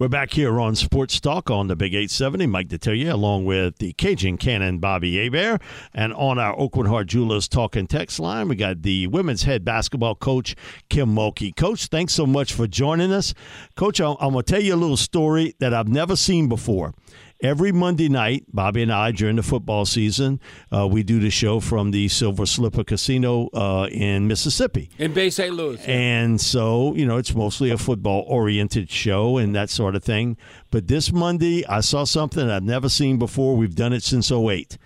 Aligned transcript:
We're 0.00 0.08
back 0.08 0.32
here 0.32 0.58
on 0.58 0.76
Sports 0.76 1.20
Talk 1.20 1.50
on 1.50 1.66
the 1.66 1.76
Big 1.76 1.92
870. 1.92 2.46
Mike 2.46 2.68
Detillier, 2.68 3.12
along 3.12 3.44
with 3.44 3.76
the 3.76 3.92
Cajun 3.92 4.38
Cannon 4.38 4.78
Bobby 4.78 5.18
Hebert. 5.18 5.60
And 5.92 6.14
on 6.14 6.38
our 6.38 6.58
Oakwood 6.58 6.86
Heart 6.86 7.08
Jewelers 7.08 7.46
Talk 7.48 7.76
and 7.76 7.86
Text 7.86 8.18
line, 8.18 8.48
we 8.48 8.56
got 8.56 8.80
the 8.80 9.08
women's 9.08 9.42
head 9.42 9.62
basketball 9.62 10.14
coach, 10.14 10.56
Kim 10.88 11.14
Mulkey. 11.14 11.54
Coach, 11.54 11.88
thanks 11.88 12.14
so 12.14 12.24
much 12.24 12.54
for 12.54 12.66
joining 12.66 13.12
us. 13.12 13.34
Coach, 13.76 14.00
I'm 14.00 14.16
going 14.16 14.36
to 14.36 14.42
tell 14.42 14.62
you 14.62 14.74
a 14.74 14.74
little 14.74 14.96
story 14.96 15.54
that 15.58 15.74
I've 15.74 15.88
never 15.88 16.16
seen 16.16 16.48
before. 16.48 16.94
Every 17.42 17.72
Monday 17.72 18.10
night, 18.10 18.44
Bobby 18.52 18.82
and 18.82 18.92
I, 18.92 19.12
during 19.12 19.36
the 19.36 19.42
football 19.42 19.86
season, 19.86 20.40
uh, 20.70 20.86
we 20.86 21.02
do 21.02 21.18
the 21.20 21.30
show 21.30 21.58
from 21.58 21.90
the 21.90 22.06
Silver 22.08 22.44
Slipper 22.44 22.84
Casino 22.84 23.48
uh, 23.54 23.88
in 23.90 24.28
Mississippi. 24.28 24.90
In 24.98 25.14
Bay 25.14 25.30
St. 25.30 25.54
Louis. 25.54 25.82
And 25.86 26.38
so, 26.38 26.94
you 26.94 27.06
know, 27.06 27.16
it's 27.16 27.34
mostly 27.34 27.70
a 27.70 27.78
football 27.78 28.26
oriented 28.28 28.90
show 28.90 29.38
and 29.38 29.54
that 29.54 29.70
sort 29.70 29.96
of 29.96 30.04
thing. 30.04 30.36
But 30.70 30.88
this 30.88 31.12
Monday, 31.12 31.64
I 31.64 31.80
saw 31.80 32.04
something 32.04 32.50
I've 32.50 32.62
never 32.62 32.90
seen 32.90 33.18
before. 33.18 33.56
We've 33.56 33.74
done 33.74 33.94
it 33.94 34.02
since 34.02 34.30
08. 34.30 34.76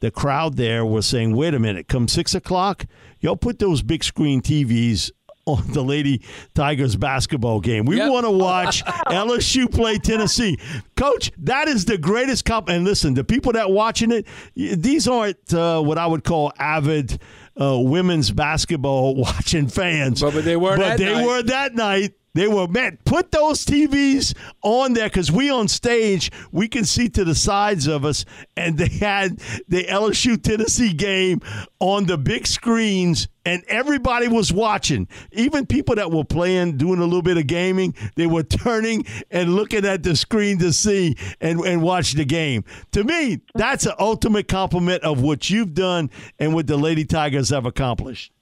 The 0.00 0.10
crowd 0.10 0.58
there 0.58 0.84
was 0.84 1.06
saying, 1.06 1.34
wait 1.34 1.54
a 1.54 1.58
minute, 1.58 1.88
come 1.88 2.08
six 2.08 2.34
o'clock, 2.34 2.84
y'all 3.20 3.36
put 3.36 3.60
those 3.60 3.80
big 3.80 4.04
screen 4.04 4.42
TVs 4.42 5.10
on 5.46 5.62
the 5.72 5.82
Lady 5.82 6.22
Tigers 6.54 6.96
basketball 6.96 7.60
game. 7.60 7.84
We 7.84 7.96
Yep. 7.98 8.10
want 8.10 8.24
to 8.26 8.30
watch 8.30 8.84
LSU 9.06 9.70
play 9.70 9.98
Tennessee. 9.98 10.58
Coach, 10.96 11.30
that 11.38 11.68
is 11.68 11.84
the 11.84 11.98
greatest 11.98 12.44
comp. 12.44 12.68
And 12.68 12.84
listen, 12.84 13.14
the 13.14 13.24
people 13.24 13.52
that 13.52 13.70
watching 13.70 14.10
it, 14.10 14.26
these 14.54 15.06
aren't 15.08 15.52
uh, 15.52 15.80
what 15.82 15.98
I 15.98 16.06
would 16.06 16.24
call 16.24 16.52
avid 16.58 17.20
uh, 17.60 17.78
women's 17.78 18.30
basketball 18.30 19.14
watching 19.16 19.68
fans. 19.68 20.20
But- 20.20 20.34
but 20.34 20.44
they 20.44 20.56
were 20.56 20.76
But 20.76 20.96
that 20.96 20.98
they 20.98 21.12
night. 21.14 21.26
were 21.26 21.42
that 21.42 21.74
night. 21.74 22.14
They 22.34 22.48
were 22.48 22.66
man. 22.66 22.98
Put 23.04 23.30
those 23.30 23.64
TVs 23.64 24.34
on 24.62 24.92
there 24.92 25.08
because 25.08 25.30
we 25.30 25.50
on 25.50 25.68
stage 25.68 26.32
we 26.50 26.66
can 26.66 26.84
see 26.84 27.08
to 27.10 27.24
the 27.24 27.34
sides 27.34 27.86
of 27.86 28.04
us, 28.04 28.24
and 28.56 28.76
they 28.76 28.88
had 28.88 29.38
the 29.68 29.84
LSU 29.84 30.42
Tennessee 30.42 30.92
game 30.92 31.40
on 31.78 32.06
the 32.06 32.18
big 32.18 32.48
screens, 32.48 33.28
and 33.46 33.62
everybody 33.68 34.26
was 34.26 34.52
watching. 34.52 35.06
Even 35.30 35.64
people 35.64 35.94
that 35.94 36.10
were 36.10 36.24
playing, 36.24 36.76
doing 36.76 36.98
a 36.98 37.04
little 37.04 37.22
bit 37.22 37.36
of 37.36 37.46
gaming, 37.46 37.94
they 38.16 38.26
were 38.26 38.42
turning 38.64 39.04
and 39.30 39.54
looking 39.54 39.84
at 39.86 40.02
the 40.02 40.16
screen 40.16 40.58
to 40.58 40.72
see 40.72 41.16
and 41.40 41.60
and 41.60 41.82
watch 41.82 42.14
the 42.14 42.24
game. 42.24 42.64
To 42.92 43.04
me, 43.04 43.42
that's 43.54 43.86
an 43.86 43.94
ultimate 44.00 44.48
compliment 44.48 45.04
of 45.04 45.22
what 45.22 45.50
you've 45.50 45.74
done 45.74 46.10
and 46.40 46.52
what 46.52 46.66
the 46.66 46.76
Lady 46.76 47.04
Tigers 47.04 47.50
have 47.50 47.64
accomplished. 47.64 48.32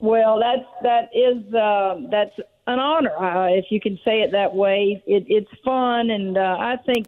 Well, 0.00 0.38
that's 0.38 0.68
that 0.82 1.10
is 1.14 1.54
uh, 1.54 1.96
that's 2.10 2.38
an 2.68 2.78
honor, 2.78 3.16
uh, 3.16 3.48
if 3.48 3.66
you 3.70 3.80
can 3.80 3.98
say 4.04 4.20
it 4.20 4.30
that 4.32 4.54
way. 4.54 5.02
It, 5.06 5.24
it's 5.26 5.50
fun, 5.64 6.10
and 6.10 6.36
uh, 6.36 6.56
I 6.60 6.76
think 6.84 7.06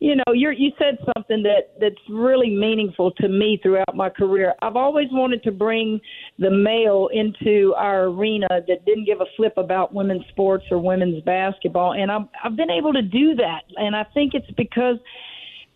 you 0.00 0.16
know 0.16 0.34
you're, 0.34 0.52
you 0.52 0.72
said 0.78 0.98
something 1.14 1.44
that 1.44 1.80
that's 1.80 2.02
really 2.10 2.50
meaningful 2.50 3.12
to 3.12 3.28
me 3.28 3.58
throughout 3.62 3.94
my 3.94 4.10
career. 4.10 4.52
I've 4.60 4.74
always 4.74 5.06
wanted 5.12 5.44
to 5.44 5.52
bring 5.52 6.00
the 6.40 6.50
male 6.50 7.08
into 7.12 7.72
our 7.76 8.06
arena 8.06 8.48
that 8.50 8.84
didn't 8.84 9.06
give 9.06 9.20
a 9.20 9.26
flip 9.36 9.54
about 9.56 9.94
women's 9.94 10.26
sports 10.28 10.64
or 10.72 10.78
women's 10.78 11.22
basketball, 11.22 11.92
and 11.94 12.10
I've 12.10 12.26
I've 12.44 12.56
been 12.56 12.70
able 12.70 12.92
to 12.92 13.02
do 13.02 13.36
that, 13.36 13.62
and 13.76 13.94
I 13.94 14.04
think 14.12 14.34
it's 14.34 14.50
because 14.56 14.96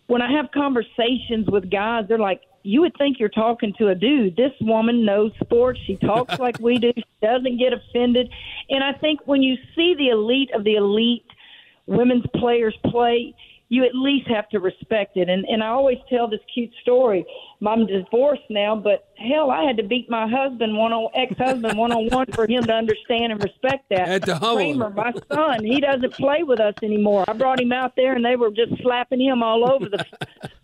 when 0.07 0.21
I 0.21 0.29
have 0.33 0.51
conversations 0.53 1.47
with 1.47 1.71
guys, 1.71 2.03
they're 2.09 2.19
like, 2.19 2.41
you 2.63 2.81
would 2.81 2.95
think 2.97 3.19
you're 3.19 3.29
talking 3.29 3.73
to 3.77 3.89
a 3.89 3.95
dude. 3.95 4.35
This 4.35 4.51
woman 4.61 5.05
knows 5.05 5.31
sports. 5.43 5.79
She 5.85 5.95
talks 5.97 6.39
like 6.39 6.59
we 6.59 6.77
do. 6.77 6.91
She 6.95 7.03
doesn't 7.21 7.57
get 7.57 7.73
offended. 7.73 8.29
And 8.69 8.83
I 8.83 8.93
think 8.93 9.21
when 9.25 9.41
you 9.41 9.55
see 9.75 9.95
the 9.97 10.09
elite 10.09 10.51
of 10.53 10.63
the 10.63 10.75
elite 10.75 11.25
women's 11.87 12.25
players 12.35 12.75
play, 12.85 13.33
you 13.71 13.85
at 13.85 13.95
least 13.95 14.27
have 14.27 14.49
to 14.49 14.59
respect 14.59 15.15
it. 15.15 15.29
And 15.29 15.45
and 15.45 15.63
I 15.63 15.67
always 15.67 15.97
tell 16.09 16.27
this 16.27 16.41
cute 16.53 16.71
story. 16.81 17.25
I'm 17.65 17.87
divorced 17.87 18.43
now, 18.49 18.75
but 18.75 19.07
hell, 19.17 19.49
I 19.49 19.63
had 19.63 19.77
to 19.77 19.83
beat 19.83 20.09
my 20.09 20.27
husband 20.27 20.75
one 20.75 20.91
on 20.91 21.09
ex 21.15 21.37
husband 21.37 21.77
one 21.77 21.93
on 21.93 22.07
one 22.07 22.25
for 22.33 22.45
him 22.45 22.63
to 22.65 22.73
understand 22.73 23.31
and 23.31 23.41
respect 23.41 23.85
that. 23.89 24.09
At 24.09 24.21
the. 24.23 24.35
Kramer, 24.35 24.89
my 24.89 25.13
son, 25.31 25.63
he 25.63 25.79
doesn't 25.79 26.13
play 26.15 26.43
with 26.43 26.59
us 26.59 26.73
anymore. 26.83 27.23
I 27.29 27.33
brought 27.33 27.61
him 27.61 27.71
out 27.71 27.95
there, 27.95 28.13
and 28.13 28.25
they 28.25 28.35
were 28.35 28.51
just 28.51 28.73
slapping 28.81 29.21
him 29.21 29.41
all 29.41 29.71
over 29.71 29.87
the 29.87 30.05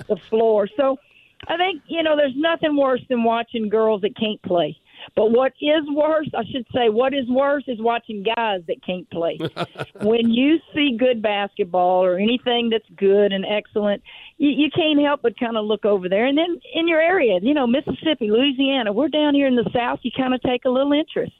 the 0.09 0.17
floor. 0.29 0.67
So 0.75 0.99
I 1.47 1.57
think 1.57 1.81
you 1.87 2.03
know 2.03 2.15
there's 2.15 2.35
nothing 2.35 2.75
worse 2.75 3.01
than 3.09 3.23
watching 3.23 3.69
girls 3.69 4.01
that 4.01 4.17
can't 4.17 4.41
play. 4.41 4.77
But 5.15 5.31
what 5.31 5.53
is 5.61 5.83
worse, 5.89 6.29
I 6.35 6.43
should 6.51 6.65
say, 6.73 6.89
what 6.89 7.13
is 7.13 7.27
worse 7.29 7.63
is 7.67 7.79
watching 7.79 8.23
guys 8.23 8.61
that 8.67 8.83
can't 8.85 9.09
play. 9.09 9.37
when 10.01 10.29
you 10.29 10.59
see 10.73 10.97
good 10.97 11.21
basketball 11.21 12.03
or 12.03 12.17
anything 12.17 12.69
that's 12.69 12.87
good 12.95 13.31
and 13.31 13.45
excellent, 13.45 14.01
you, 14.37 14.49
you 14.49 14.69
can't 14.75 14.99
help 14.99 15.21
but 15.21 15.39
kind 15.39 15.57
of 15.57 15.65
look 15.65 15.85
over 15.85 16.09
there. 16.09 16.25
And 16.25 16.37
then 16.37 16.59
in 16.73 16.87
your 16.87 17.01
area, 17.01 17.39
you 17.41 17.53
know, 17.53 17.67
Mississippi, 17.67 18.29
Louisiana, 18.29 18.91
we're 18.91 19.07
down 19.07 19.33
here 19.33 19.47
in 19.47 19.55
the 19.55 19.69
South, 19.73 19.99
you 20.03 20.11
kind 20.15 20.33
of 20.33 20.41
take 20.41 20.65
a 20.65 20.69
little 20.69 20.93
interest. 20.93 21.33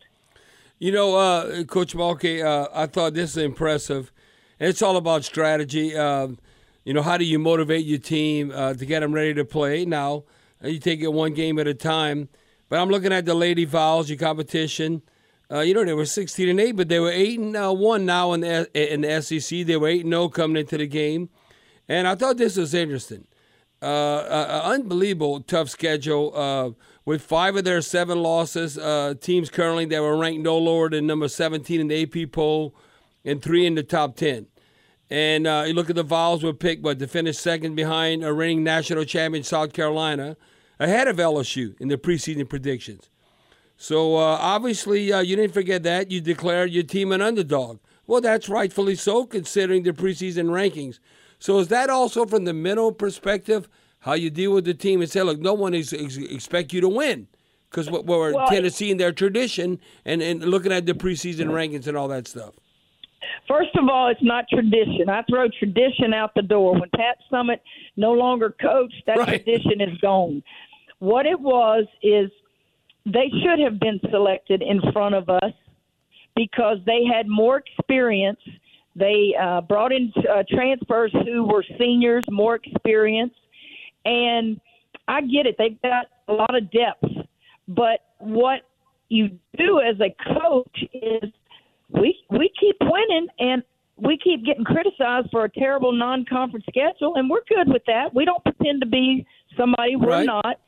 You 0.79 0.91
know, 0.91 1.16
uh, 1.16 1.63
Coach 1.63 1.95
Mulkey, 1.95 2.44
uh, 2.44 2.69
I 2.74 2.85
thought 2.85 3.16
this 3.16 3.31
is 3.31 3.44
impressive. 3.44 4.12
It's 4.59 4.81
all 4.81 4.97
about 4.97 5.24
strategy. 5.24 5.95
Um, 5.95 6.38
you 6.88 6.94
know, 6.94 7.02
how 7.02 7.18
do 7.18 7.25
you 7.25 7.38
motivate 7.38 7.86
your 7.86 8.00
team 8.00 8.50
uh, 8.56 8.74
to 8.74 8.86
get 8.86 9.02
them 9.02 9.12
ready 9.12 9.34
to 9.34 9.44
play? 9.44 9.84
Now, 9.84 10.24
uh, 10.64 10.70
you 10.70 10.80
take 10.80 11.02
it 11.02 11.12
one 11.12 11.34
game 11.34 11.59
at 11.59 11.68
a 11.68 11.74
time. 11.74 12.30
But 12.70 12.80
I'm 12.80 12.88
looking 12.88 13.12
at 13.12 13.25
the 13.25 13.34
Lady 13.34 13.66
Vols, 13.66 14.09
your 14.09 14.18
competition. 14.18 15.02
Uh, 15.52 15.59
you 15.59 15.74
know, 15.74 15.84
they 15.84 15.94
were 15.94 16.06
16 16.06 16.48
and 16.48 16.62
8, 16.62 16.72
but 16.72 16.88
they 16.88 17.02
were 17.02 17.12
8 17.12 17.40
and 17.40 17.58
uh, 17.58 17.74
1 17.74 18.06
now 18.06 18.31
in 18.31 18.40
the, 18.40 18.94
in 18.94 19.02
the 19.02 19.22
SEC. 19.22 19.66
They 19.66 19.75
were 19.75 19.90
8 19.90 20.06
and 20.06 20.14
0 20.14 20.30
coming 20.30 20.56
into 20.56 20.78
the 20.78 20.88
game. 20.88 21.28
And 21.90 22.08
I 22.08 22.16
thought 22.16 22.38
this 22.38 22.56
was 22.56 22.74
interesting. 22.74 23.28
Uh, 23.81 24.62
unbelievable 24.64 25.42
tough 25.42 25.69
schedule 25.69 26.31
uh, 26.38 26.72
with 27.04 27.22
five 27.22 27.58
of 27.58 27.66
their 27.66 27.81
seven 27.81 28.24
losses. 28.24 28.78
Uh, 28.78 29.13
teams 29.19 29.50
currently 29.50 29.83
that 29.88 30.01
were 30.01 30.16
ranked 30.16 30.42
no 30.42 30.57
lower 30.57 30.90
than 30.90 31.06
number 31.06 31.28
17 31.28 31.81
in 31.81 31.90
the 31.90 32.04
AP 32.04 32.31
poll 32.31 32.74
and 33.25 33.42
three 33.42 33.66
in 33.66 33.75
the 33.75 33.83
top 33.83 34.16
10. 34.16 34.48
And 35.09 35.48
uh, 35.48 35.63
you 35.68 35.74
look 35.74 35.89
at 35.89 35.95
the 35.95 36.04
Vols 36.04 36.44
were 36.44 36.54
picked, 36.54 36.81
but 36.81 37.00
to 37.00 37.07
finish 37.07 37.38
second 37.38 37.75
behind 37.75 38.24
a 38.24 38.33
reigning 38.33 38.63
national 38.63 39.06
champion 39.06 39.44
South 39.44 39.74
Carolina, 39.74 40.36
ahead 40.80 41.07
of 41.07 41.18
LSU 41.18 41.80
in 41.80 41.88
the 41.88 41.98
preseason 41.98 42.48
predictions. 42.48 43.09
So 43.77 44.15
uh, 44.15 44.38
obviously, 44.39 45.13
uh, 45.13 45.21
you 45.21 45.36
didn't 45.36 45.54
forget 45.54 45.83
that. 45.83 46.12
You 46.12 46.19
declared 46.19 46.71
your 46.71 46.83
team 46.83 47.12
an 47.12 47.21
underdog. 47.21 47.80
Well, 48.06 48.21
that's 48.21 48.50
rightfully 48.50 48.95
so, 48.95 49.25
considering 49.25 49.83
the 49.83 49.92
preseason 49.92 50.48
rankings. 50.48 51.00
So 51.39 51.59
is 51.59 51.68
that 51.68 51.89
also 51.89 52.25
from 52.25 52.45
the 52.45 52.54
mental 52.54 52.92
perspective, 52.92 53.69
how 54.00 54.13
you 54.13 54.30
deal 54.30 54.54
with 54.54 54.65
the 54.65 54.74
team 54.74 55.01
and 55.01 55.09
say, 55.09 55.21
look, 55.21 55.39
no 55.39 55.54
one 55.54 55.74
is 55.74 55.94
ex- 55.94 56.18
expect 56.18 56.74
you 56.74 56.81
to 56.81 56.89
win? 56.89 57.27
Because 57.69 57.92
we're 57.92 58.33
Well, 58.33 58.48
Tennessee 58.48 58.92
in 58.92 58.98
their 58.98 59.12
tradition 59.12 59.80
and, 60.06 60.21
and 60.21 60.42
looking 60.44 60.71
at 60.71 60.86
the 60.86 60.94
preseason 60.94 61.48
rankings 61.48 61.86
and 61.86 61.98
all 61.98 62.07
that 62.07 62.27
stuff. 62.27 62.56
First 63.48 63.75
of 63.75 63.90
all, 63.90 64.10
it's 64.10 64.24
not 64.24 64.46
tradition. 64.50 65.10
I 65.10 65.24
throw 65.24 65.48
tradition 65.50 66.14
out 66.14 66.34
the 66.36 66.42
door. 66.42 66.74
When 66.74 66.90
Pat 66.96 67.18
Summitt 67.31 67.60
no 67.96 68.12
longer 68.14 68.56
coached, 68.62 69.04
that 69.06 69.18
Right. 69.18 69.44
tradition 69.44 69.81
is 69.81 69.98
gone. 70.00 70.44
What 71.00 71.25
it 71.25 71.40
was 71.40 71.86
is 72.02 72.30
they 73.06 73.30
should 73.42 73.60
have 73.60 73.80
been 73.80 74.00
selected 74.12 74.62
in 74.62 74.81
front 74.92 75.16
of 75.16 75.30
us 75.30 75.54
because 76.36 76.78
they 76.86 77.04
had 77.06 77.28
more 77.28 77.58
experience. 77.58 78.40
They 78.96 79.36
uh, 79.40 79.62
brought 79.62 79.92
in 79.92 80.12
uh, 80.30 80.44
transfers 80.50 81.12
who 81.24 81.44
were 81.46 81.64
seniors, 81.78 82.24
more 82.30 82.56
experience, 82.56 83.34
and 84.06 84.60
I 85.08 85.22
get 85.22 85.46
it. 85.46 85.56
They've 85.58 85.81
got 85.81 86.08
a 86.28 86.34
lot 86.34 86.56
of 86.56 86.69
depth, 86.72 87.06
but 87.68 88.02
what 88.19 88.62
you 89.10 89.40
do 89.58 89.80
as 89.80 89.96
a 90.02 90.14
coach 90.40 90.84
is 90.94 91.31
we 91.89 92.18
we 92.30 92.51
keep 92.60 92.75
winning 92.81 93.28
and 93.39 93.63
we 93.98 94.18
keep 94.24 94.45
getting 94.45 94.63
criticized 94.63 95.30
for 95.31 95.45
a 95.45 95.50
terrible 95.50 95.92
non-conference 95.92 96.66
schedule, 96.69 97.16
and 97.16 97.30
we're 97.30 97.42
good 97.50 97.68
with 97.68 97.81
that. 97.88 98.13
We 98.13 98.25
don't 98.25 98.44
pretend 98.44 98.81
to 98.81 98.88
be 98.88 99.25
somebody 99.57 99.95
we're 99.95 100.10
Right. 100.10 100.25
not. 100.25 100.60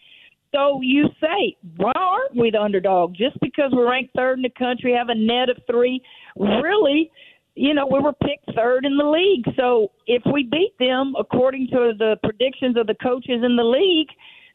So 0.53 0.79
you 0.81 1.07
say, 1.21 1.55
why 1.77 1.91
aren't 1.95 2.35
we 2.35 2.49
the 2.49 2.59
underdog? 2.59 3.13
Just 3.13 3.39
because 3.39 3.71
we're 3.71 3.87
ranked 3.87 4.15
third 4.15 4.39
in 4.39 4.41
the 4.41 4.49
country, 4.49 4.93
have 4.93 5.09
a 5.09 5.15
net 5.15 5.47
of 5.49 5.57
three, 5.69 6.01
really, 6.35 7.11
you 7.53 7.75
know, 7.75 7.85
we 7.85 7.99
were 7.99 8.13
picked 8.13 8.51
third 8.55 8.83
in 8.83 8.97
the 8.97 9.03
league. 9.03 9.45
So 9.55 9.91
if 10.07 10.23
we 10.33 10.43
beat 10.43 10.73
them 10.79 11.13
according 11.19 11.67
to 11.67 11.93
the 11.97 12.17
predictions 12.23 12.77
of 12.77 12.87
the 12.87 12.95
coaches 12.95 13.43
in 13.43 13.55
the 13.55 13.63
league, 13.63 14.09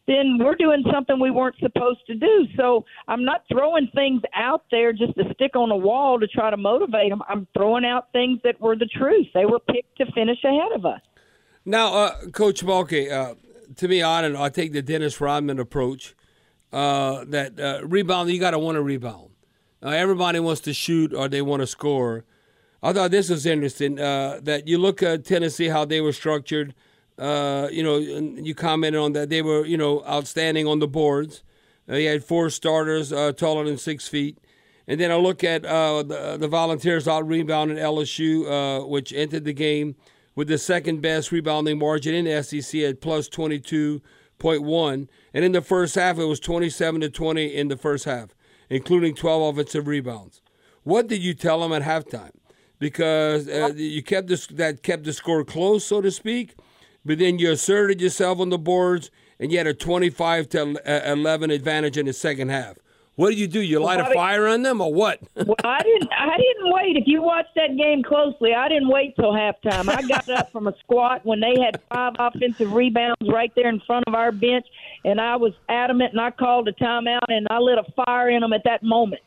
then 0.07 0.37
we're 0.39 0.55
doing 0.55 0.83
something 0.91 1.19
we 1.19 1.31
weren't 1.31 1.55
supposed 1.59 2.01
to 2.07 2.15
do. 2.15 2.47
So 2.55 2.85
I'm 3.07 3.25
not 3.25 3.43
throwing 3.51 3.89
things 3.95 4.21
out 4.35 4.65
there 4.69 4.93
just 4.93 5.15
to 5.15 5.23
stick 5.33 5.55
on 5.55 5.71
a 5.71 5.77
wall 5.77 6.19
to 6.19 6.27
try 6.27 6.49
to 6.49 6.57
motivate 6.57 7.09
them. 7.09 7.21
I'm 7.27 7.47
throwing 7.53 7.85
out 7.85 8.11
things 8.11 8.39
that 8.43 8.59
were 8.61 8.75
the 8.75 8.85
truth. 8.85 9.27
They 9.33 9.45
were 9.45 9.59
picked 9.59 9.97
to 9.97 10.05
finish 10.11 10.43
ahead 10.43 10.71
of 10.75 10.85
us. 10.85 11.01
Now, 11.65 11.93
uh, 11.93 12.27
Coach 12.31 12.63
Balke, 12.63 13.11
uh, 13.11 13.33
to 13.77 14.01
I 14.01 14.21
don't. 14.21 14.35
I 14.35 14.49
take 14.49 14.73
the 14.73 14.83
Dennis 14.83 15.19
Rodman 15.19 15.59
approach 15.59 16.15
uh, 16.71 17.25
that 17.29 17.59
uh, 17.59 17.85
rebound, 17.85 18.29
you 18.29 18.39
got 18.39 18.51
to 18.51 18.59
want 18.59 18.75
to 18.75 18.81
rebound. 18.81 19.31
Everybody 19.81 20.39
wants 20.39 20.61
to 20.61 20.73
shoot 20.73 21.13
or 21.13 21.27
they 21.27 21.41
want 21.41 21.61
to 21.61 21.67
score. 21.67 22.25
I 22.81 22.93
thought 22.93 23.11
this 23.11 23.29
was 23.29 23.45
interesting 23.45 23.99
uh, 23.99 24.39
that 24.43 24.67
you 24.67 24.77
look 24.77 25.01
at 25.01 25.25
Tennessee, 25.25 25.69
how 25.69 25.85
they 25.85 26.01
were 26.01 26.11
structured. 26.11 26.73
Uh, 27.17 27.69
you 27.71 27.83
know, 27.83 27.97
you 27.97 28.53
commented 28.53 28.99
on 28.99 29.13
that. 29.13 29.29
They 29.29 29.41
were, 29.41 29.65
you 29.65 29.77
know, 29.77 30.03
outstanding 30.05 30.67
on 30.67 30.79
the 30.79 30.87
boards. 30.87 31.43
They 31.87 32.05
had 32.05 32.23
four 32.23 32.49
starters 32.49 33.13
uh, 33.13 33.31
taller 33.31 33.65
than 33.65 33.77
six 33.77 34.07
feet. 34.07 34.37
And 34.87 34.99
then 34.99 35.11
I 35.11 35.15
look 35.15 35.43
at 35.43 35.65
uh, 35.65 36.03
the, 36.03 36.37
the 36.39 36.47
Volunteers 36.47 37.07
out 37.07 37.27
rebounding 37.27 37.77
LSU, 37.77 38.45
uh, 38.81 38.85
which 38.85 39.13
entered 39.13 39.45
the 39.45 39.53
game 39.53 39.95
with 40.35 40.47
the 40.47 40.57
second 40.57 41.01
best 41.01 41.31
rebounding 41.31 41.79
margin 41.79 42.13
in 42.13 42.25
the 42.25 42.43
SEC 42.43 42.81
at 42.81 43.01
plus 43.01 43.27
22.1. 43.29 45.07
And 45.33 45.45
in 45.45 45.51
the 45.53 45.61
first 45.61 45.95
half, 45.95 46.19
it 46.19 46.25
was 46.25 46.39
27 46.39 47.01
to 47.01 47.09
20 47.09 47.45
in 47.55 47.67
the 47.69 47.77
first 47.77 48.05
half, 48.05 48.35
including 48.69 49.15
12 49.15 49.55
offensive 49.55 49.87
rebounds. 49.87 50.41
What 50.83 51.07
did 51.07 51.23
you 51.23 51.33
tell 51.33 51.61
them 51.61 51.73
at 51.73 51.81
halftime? 51.81 52.31
Because 52.77 53.47
uh, 53.47 53.71
you 53.75 54.03
kept 54.03 54.27
this, 54.27 54.47
that 54.47 54.83
kept 54.83 55.05
the 55.05 55.13
score 55.13 55.43
close, 55.43 55.85
so 55.85 56.01
to 56.01 56.11
speak, 56.11 56.55
but 57.05 57.19
then 57.19 57.39
you 57.39 57.51
asserted 57.51 58.01
yourself 58.01 58.39
on 58.39 58.49
the 58.49 58.57
boards 58.57 59.11
and 59.39 59.51
you 59.51 59.57
had 59.57 59.67
a 59.67 59.73
25 59.73 60.49
to 60.49 61.07
uh, 61.07 61.11
11 61.11 61.51
advantage 61.51 61.97
in 61.97 62.05
the 62.05 62.13
second 62.13 62.49
half. 62.49 62.77
What 63.15 63.29
did 63.29 63.39
you 63.39 63.47
do? 63.47 63.61
You 63.61 63.79
light 63.79 64.01
a 64.01 64.13
fire 64.13 64.45
on 64.45 64.63
them 64.63 64.81
or 64.81 64.93
what? 64.93 65.19
Well, 65.35 65.55
I 65.63 65.81
didn't. 65.83 66.09
I 66.11 66.37
didn't 66.37 66.73
wait. 66.73 66.97
If 66.97 67.03
you 67.05 67.21
watch 67.21 67.45
that 67.55 67.77
game 67.77 68.03
closely, 68.03 68.53
I 68.53 68.67
didn't 68.67 68.89
wait 68.89 69.15
till 69.15 69.31
halftime. 69.31 69.87
I 69.87 70.01
got 70.01 70.27
up 70.29 70.51
from 70.51 70.67
a 70.67 70.73
squat 70.79 71.23
when 71.23 71.39
they 71.39 71.53
had 71.61 71.79
five 71.93 72.13
offensive 72.17 72.73
rebounds 72.73 73.21
right 73.31 73.51
there 73.55 73.69
in 73.69 73.79
front 73.85 74.05
of 74.07 74.15
our 74.15 74.31
bench, 74.31 74.65
and 75.05 75.21
I 75.21 75.35
was 75.35 75.53
adamant. 75.69 76.13
And 76.13 76.19
I 76.19 76.31
called 76.31 76.67
a 76.67 76.73
timeout, 76.73 77.27
and 77.27 77.47
I 77.49 77.59
lit 77.59 77.77
a 77.77 78.05
fire 78.05 78.29
in 78.31 78.41
them 78.41 78.53
at 78.53 78.63
that 78.65 78.81
moment. 78.81 79.21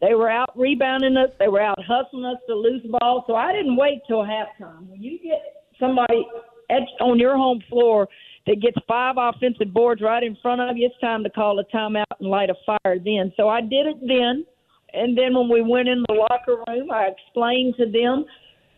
They 0.00 0.14
were 0.14 0.30
out 0.30 0.56
rebounding 0.56 1.16
us. 1.16 1.30
They 1.38 1.48
were 1.48 1.60
out 1.60 1.78
hustling 1.84 2.24
us 2.24 2.38
to 2.48 2.54
lose 2.54 2.82
ball. 3.00 3.24
So 3.26 3.34
I 3.34 3.52
didn't 3.52 3.76
wait 3.76 4.02
till 4.06 4.22
halftime. 4.22 4.86
When 4.88 5.02
you 5.02 5.18
get 5.18 5.42
somebody 5.80 6.26
at, 6.70 6.82
on 7.00 7.18
your 7.18 7.36
home 7.36 7.62
floor 7.68 8.08
that 8.46 8.60
gets 8.60 8.76
five 8.88 9.16
offensive 9.18 9.72
boards 9.72 10.00
right 10.00 10.22
in 10.22 10.36
front 10.40 10.60
of 10.60 10.76
you, 10.76 10.86
it's 10.86 11.00
time 11.00 11.22
to 11.24 11.30
call 11.30 11.58
a 11.58 11.64
timeout 11.76 12.04
and 12.18 12.30
light 12.30 12.50
a 12.50 12.54
fire 12.64 12.98
then. 12.98 13.32
So 13.36 13.48
I 13.48 13.60
did 13.60 13.86
it 13.86 14.00
then. 14.00 14.44
And 14.92 15.16
then 15.16 15.34
when 15.34 15.48
we 15.48 15.62
went 15.62 15.88
in 15.88 16.04
the 16.08 16.14
locker 16.14 16.62
room, 16.66 16.90
I 16.90 17.08
explained 17.08 17.74
to 17.78 17.86
them, 17.86 18.24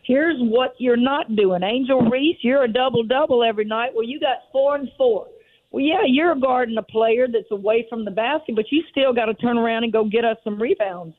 here's 0.03 0.37
what 0.39 0.75
you're 0.77 0.97
not 0.97 1.35
doing. 1.35 1.63
Angel 1.63 2.01
Reese, 2.01 2.37
you're 2.41 2.65
a 2.65 2.71
double 2.71 3.03
double 3.03 3.43
every 3.43 3.65
night. 3.65 3.91
Well, 3.95 4.05
you 4.05 4.19
got 4.19 4.37
four 4.51 4.75
and 4.75 4.89
four. 4.97 5.27
Well, 5.71 5.83
yeah, 5.83 6.03
you're 6.05 6.35
guarding 6.35 6.77
a 6.77 6.83
player 6.83 7.25
that's 7.31 7.49
away 7.49 7.87
from 7.89 8.05
the 8.05 8.11
basket, 8.11 8.55
but 8.55 8.65
you 8.69 8.83
still 8.91 9.11
got 9.11 9.25
to 9.25 9.33
turn 9.33 9.57
around 9.57 9.83
and 9.83 9.91
go 9.91 10.03
get 10.05 10.23
us 10.23 10.37
some 10.43 10.61
rebounds. 10.61 11.15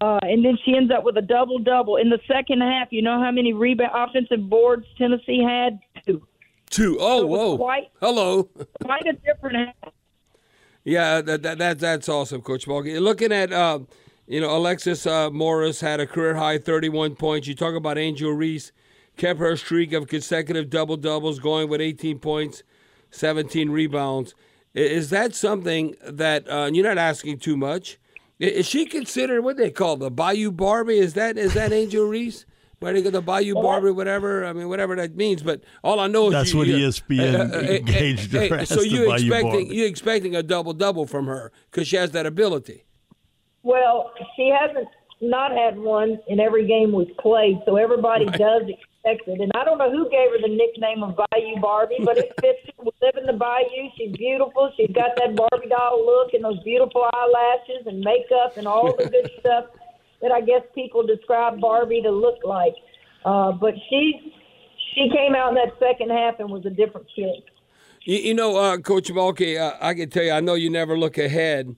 Uh, 0.00 0.18
and 0.22 0.44
then 0.44 0.56
she 0.64 0.76
ends 0.76 0.92
up 0.92 1.02
with 1.04 1.16
a 1.16 1.22
double 1.22 1.58
double 1.58 1.96
in 1.96 2.10
the 2.10 2.18
second 2.28 2.60
half. 2.60 2.88
You 2.90 3.02
know 3.02 3.20
how 3.20 3.30
many 3.30 3.52
rebound 3.52 3.90
offensive 3.94 4.48
boards 4.48 4.86
Tennessee 4.96 5.42
had? 5.42 5.78
Two. 6.06 6.26
Two. 6.70 6.98
Oh, 7.00 7.26
was 7.26 7.38
whoa. 7.38 7.56
quite- 7.56 7.88
Hello. 8.00 8.44
Quite 8.84 9.06
a 9.06 9.14
different 9.14 9.56
half. 9.56 9.92
Yeah, 10.84 11.20
that, 11.20 11.42
that, 11.42 11.58
that 11.58 11.78
that's 11.78 12.08
awesome, 12.08 12.40
Coach 12.40 12.66
Balky. 12.66 12.98
Looking 12.98 13.32
at, 13.32 13.52
uh, 13.52 13.80
you 14.26 14.40
know, 14.40 14.56
Alexis 14.56 15.06
uh, 15.06 15.30
Morris 15.30 15.80
had 15.80 16.00
a 16.00 16.06
career 16.06 16.34
high 16.36 16.58
31 16.58 17.16
points. 17.16 17.46
You 17.46 17.54
talk 17.54 17.74
about 17.74 17.98
Angel 17.98 18.30
Reese, 18.30 18.72
kept 19.16 19.38
her 19.40 19.56
streak 19.56 19.92
of 19.92 20.06
consecutive 20.06 20.70
double 20.70 20.96
doubles 20.96 21.40
going 21.40 21.68
with 21.68 21.80
18 21.80 22.18
points, 22.20 22.62
17 23.10 23.70
rebounds. 23.70 24.34
Is 24.74 25.10
that 25.10 25.34
something 25.34 25.94
that 26.06 26.48
uh, 26.50 26.70
you're 26.72 26.86
not 26.86 26.98
asking 26.98 27.38
too 27.38 27.56
much? 27.56 27.98
I- 28.40 28.44
Is 28.44 28.66
she 28.66 28.86
considered 28.86 29.42
what 29.42 29.56
they 29.56 29.70
call 29.70 29.96
the 29.96 30.10
Bayou 30.10 30.50
Barbie? 30.52 30.98
Is 30.98 31.14
that 31.14 31.36
is 31.38 31.54
that 31.54 31.72
Angel 31.72 32.04
Reese? 32.04 32.46
Where 32.80 32.92
they 32.92 33.02
go 33.02 33.10
the 33.10 33.20
Bayou 33.20 33.54
Barbie, 33.54 33.90
whatever. 33.90 34.44
I 34.44 34.52
mean, 34.52 34.68
whatever 34.68 34.94
that 34.94 35.16
means. 35.16 35.42
But 35.42 35.62
all 35.82 35.98
I 35.98 36.06
know 36.06 36.28
is 36.28 36.32
That's 36.32 36.52
you- 36.52 36.58
what 36.58 36.68
you- 36.68 36.76
ESPN 36.76 37.34
uh, 37.34 37.38
uh, 37.38 37.58
uh, 37.58 37.60
engaged 37.72 38.32
her 38.32 38.54
as 38.58 38.68
So 38.68 38.82
you 38.82 39.06
Bayou 39.06 39.14
expecting 39.32 39.72
you 39.72 39.84
expecting 39.84 40.36
a 40.36 40.42
double 40.44 40.72
double 40.74 41.04
from 41.06 41.26
her 41.26 41.50
because 41.70 41.88
she 41.88 41.96
has 41.96 42.12
that 42.12 42.24
ability. 42.26 42.84
Well, 43.64 44.12
she 44.36 44.48
hasn't 44.56 44.86
not 45.20 45.50
had 45.50 45.76
one 45.76 46.20
in 46.28 46.38
every 46.38 46.66
game 46.68 46.92
we've 46.92 47.16
played, 47.18 47.58
so 47.66 47.74
everybody 47.76 48.26
does 48.26 48.62
it. 49.26 49.40
And 49.40 49.52
I 49.54 49.64
don't 49.64 49.78
know 49.78 49.90
who 49.90 50.08
gave 50.10 50.30
her 50.30 50.40
the 50.40 50.52
nickname 50.54 51.02
of 51.02 51.16
Bayou 51.16 51.60
Barbie, 51.60 52.00
but 52.04 52.18
it 52.18 52.32
fits. 52.40 52.58
We 52.78 52.90
live 53.00 53.16
in 53.16 53.26
the 53.26 53.32
Bayou. 53.32 53.88
She's 53.96 54.14
beautiful. 54.16 54.72
She's 54.76 54.90
got 54.92 55.16
that 55.16 55.36
Barbie 55.36 55.68
doll 55.68 56.04
look 56.04 56.34
and 56.34 56.44
those 56.44 56.62
beautiful 56.62 57.08
eyelashes 57.12 57.86
and 57.86 58.00
makeup 58.00 58.56
and 58.56 58.66
all 58.66 58.94
the 58.96 59.08
good 59.08 59.30
stuff 59.40 59.66
that 60.20 60.32
I 60.32 60.40
guess 60.40 60.62
people 60.74 61.06
describe 61.06 61.60
Barbie 61.60 62.02
to 62.02 62.10
look 62.10 62.38
like. 62.44 62.74
Uh, 63.24 63.52
but 63.52 63.74
she 63.88 64.32
she 64.94 65.08
came 65.14 65.34
out 65.34 65.50
in 65.50 65.54
that 65.54 65.74
second 65.78 66.10
half 66.10 66.40
and 66.40 66.50
was 66.50 66.64
a 66.66 66.70
different 66.70 67.06
kid. 67.14 67.42
You, 68.02 68.16
you 68.16 68.34
know, 68.34 68.56
uh, 68.56 68.78
Coach 68.78 69.08
Balke, 69.08 69.60
uh, 69.60 69.76
I 69.80 69.94
can 69.94 70.10
tell 70.10 70.24
you, 70.24 70.32
I 70.32 70.40
know 70.40 70.54
you 70.54 70.70
never 70.70 70.98
look 70.98 71.18
ahead, 71.18 71.76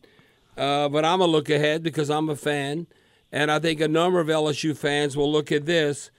uh, 0.57 0.88
but 0.88 1.04
I'm 1.04 1.19
gonna 1.19 1.33
look 1.33 1.50
ahead 1.50 1.83
because 1.83 2.11
I'm 2.11 2.28
a 2.28 2.37
fan, 2.37 2.87
and 3.33 3.50
I 3.50 3.59
think 3.59 3.81
a 3.81 3.88
number 3.88 4.21
of 4.21 4.28
LSU 4.28 4.76
fans 4.76 5.16
will 5.16 5.31
look 5.31 5.50
at 5.50 5.66
this. 5.66 6.11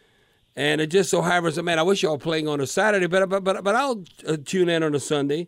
And 0.55 0.81
it 0.81 0.87
just 0.87 1.09
so 1.09 1.21
happens, 1.21 1.61
man, 1.61 1.79
I 1.79 1.83
wish 1.83 2.03
y'all 2.03 2.13
were 2.13 2.17
playing 2.17 2.47
on 2.47 2.59
a 2.59 2.67
Saturday, 2.67 3.07
but 3.07 3.29
but 3.29 3.43
but, 3.43 3.63
but 3.63 3.75
I'll 3.75 4.03
uh, 4.27 4.37
tune 4.43 4.67
in 4.69 4.83
on 4.83 4.93
a 4.93 4.99
Sunday. 4.99 5.47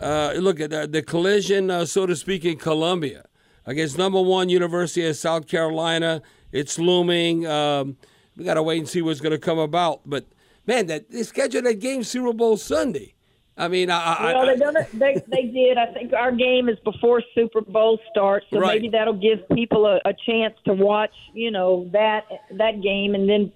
Uh, 0.00 0.32
look 0.36 0.60
at 0.60 0.70
the, 0.70 0.86
the 0.86 1.02
collision, 1.02 1.70
uh, 1.70 1.84
so 1.84 2.06
to 2.06 2.14
speak, 2.16 2.44
in 2.44 2.56
Columbia 2.56 3.26
against 3.66 3.98
number 3.98 4.20
one 4.20 4.48
University 4.48 5.04
of 5.06 5.16
South 5.16 5.46
Carolina. 5.46 6.22
It's 6.52 6.78
looming. 6.78 7.46
Um, 7.46 7.96
we 8.36 8.44
got 8.44 8.54
to 8.54 8.62
wait 8.62 8.78
and 8.78 8.88
see 8.88 9.02
what's 9.02 9.20
going 9.20 9.32
to 9.32 9.38
come 9.38 9.58
about. 9.58 10.00
But 10.06 10.24
man, 10.66 10.86
that 10.86 11.10
they 11.10 11.24
scheduled 11.24 11.66
that 11.66 11.80
game 11.80 12.02
Super 12.02 12.32
Bowl 12.32 12.56
Sunday. 12.56 13.14
I 13.58 13.66
mean, 13.66 13.90
I, 13.90 14.32
Well, 14.34 14.48
I, 14.48 14.54
they 14.54 14.60
done 14.60 14.76
it. 14.76 14.88
They 14.92 15.22
they 15.26 15.42
did. 15.48 15.76
I 15.78 15.86
think 15.92 16.12
our 16.12 16.30
game 16.30 16.68
is 16.68 16.78
before 16.84 17.20
Super 17.34 17.60
Bowl 17.60 17.98
starts, 18.10 18.46
so 18.50 18.60
Right. 18.60 18.80
maybe 18.80 18.88
that'll 18.88 19.14
give 19.14 19.40
people 19.52 19.84
a, 19.84 20.00
a 20.04 20.14
chance 20.26 20.54
to 20.64 20.72
watch, 20.72 21.12
you 21.34 21.50
know, 21.50 21.90
that 21.92 22.24
that 22.52 22.80
game 22.80 23.16
and 23.16 23.28
then 23.28 23.52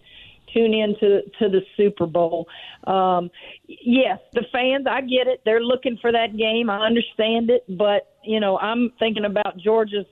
tune 0.53 0.75
in 0.75 0.95
to 1.01 1.23
to 1.39 1.49
the 1.49 1.61
Super 1.77 2.07
Bowl. 2.07 2.47
Um, 2.85 3.31
yes, 3.67 4.19
the 4.33 4.45
fans, 4.53 4.87
I 4.89 5.01
get 5.01 5.27
it. 5.27 5.41
They're 5.45 5.63
looking 5.63 5.99
for 6.01 6.13
that 6.13 6.37
game. 6.37 6.71
I 6.71 6.87
understand 6.87 7.51
it, 7.51 7.65
but 7.77 8.15
you 8.25 8.41
know, 8.41 8.59
I'm 8.59 8.91
thinking 8.99 9.25
about 9.25 9.57
Georgia's 9.59 10.07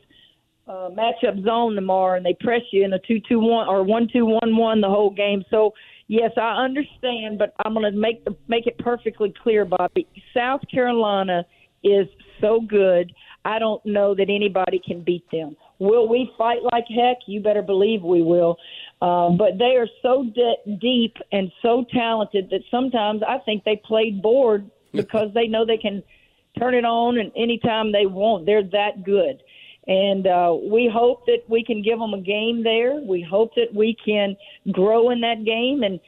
uh, 0.66 0.88
matchup 0.90 1.44
zone 1.44 1.75
tomorrow, 1.75 2.16
and 2.16 2.25
they 2.25 2.37
press 2.40 2.62
you 2.73 2.85
in 2.85 2.92
a 2.92 2.99
two-two-one 3.00 3.68
or 3.68 3.82
one-two-one-one 3.82 4.80
the 4.80 4.88
whole 4.88 5.11
game. 5.11 5.44
So 5.50 5.73
yes, 6.06 6.30
I 6.37 6.62
understand, 6.62 7.38
but 7.38 7.54
I'm 7.64 7.75
going 7.75 7.90
to 7.90 7.99
make 7.99 8.25
the 8.25 8.37
make 8.49 8.66
it 8.66 8.78
perfectly 8.78 9.35
clear, 9.42 9.64
Bobby. 9.64 10.06
South 10.35 10.61
Carolina 10.73 11.44
is 11.82 12.06
so 12.40 12.61
good. 12.61 13.12
I 13.44 13.59
don't 13.59 13.85
know 13.87 14.14
that 14.14 14.28
anybody 14.28 14.80
can 14.85 15.02
beat 15.02 15.25
them. 15.32 15.56
Will 15.81 16.07
we 16.07 16.31
fight 16.39 16.61
like 16.73 16.85
heck? 16.89 17.17
You 17.27 17.41
better 17.41 17.63
believe 17.63 18.03
we 18.03 18.23
will. 18.23 18.57
Uh, 19.03 19.31
but 19.31 19.59
they 19.59 19.77
are 19.77 19.89
so 20.03 20.25
de- 20.25 20.77
deep 20.77 21.17
and 21.33 21.51
so 21.63 21.87
talented 21.91 22.51
that 22.51 22.61
sometimes 22.71 23.23
I 23.27 23.39
think 23.39 23.65
they 23.65 23.81
played 23.85 24.23
bored 24.23 24.71
because 24.93 25.31
they 25.35 25.47
know 25.47 25.65
they 25.65 25.79
can 25.79 26.03
turn 26.59 26.75
it 26.75 26.85
on 26.85 27.19
and 27.19 27.33
anytime 27.35 27.93
they 27.93 28.07
want. 28.07 28.45
They're 28.45 28.63
that 28.63 29.05
good. 29.05 29.43
And 29.87 30.27
uh, 30.27 30.55
we 30.71 30.91
hope 30.93 31.25
that 31.27 31.43
we 31.49 31.65
can 31.65 31.83
give 31.83 31.99
them 31.99 32.13
a 32.13 32.21
game 32.21 32.63
there. 32.63 33.01
We 33.01 33.23
hope 33.29 33.55
that 33.57 33.75
we 33.75 33.97
can 34.05 34.37
grow 34.71 35.11
in 35.11 35.23
that 35.23 35.45
game. 35.45 35.83
And 35.83 35.99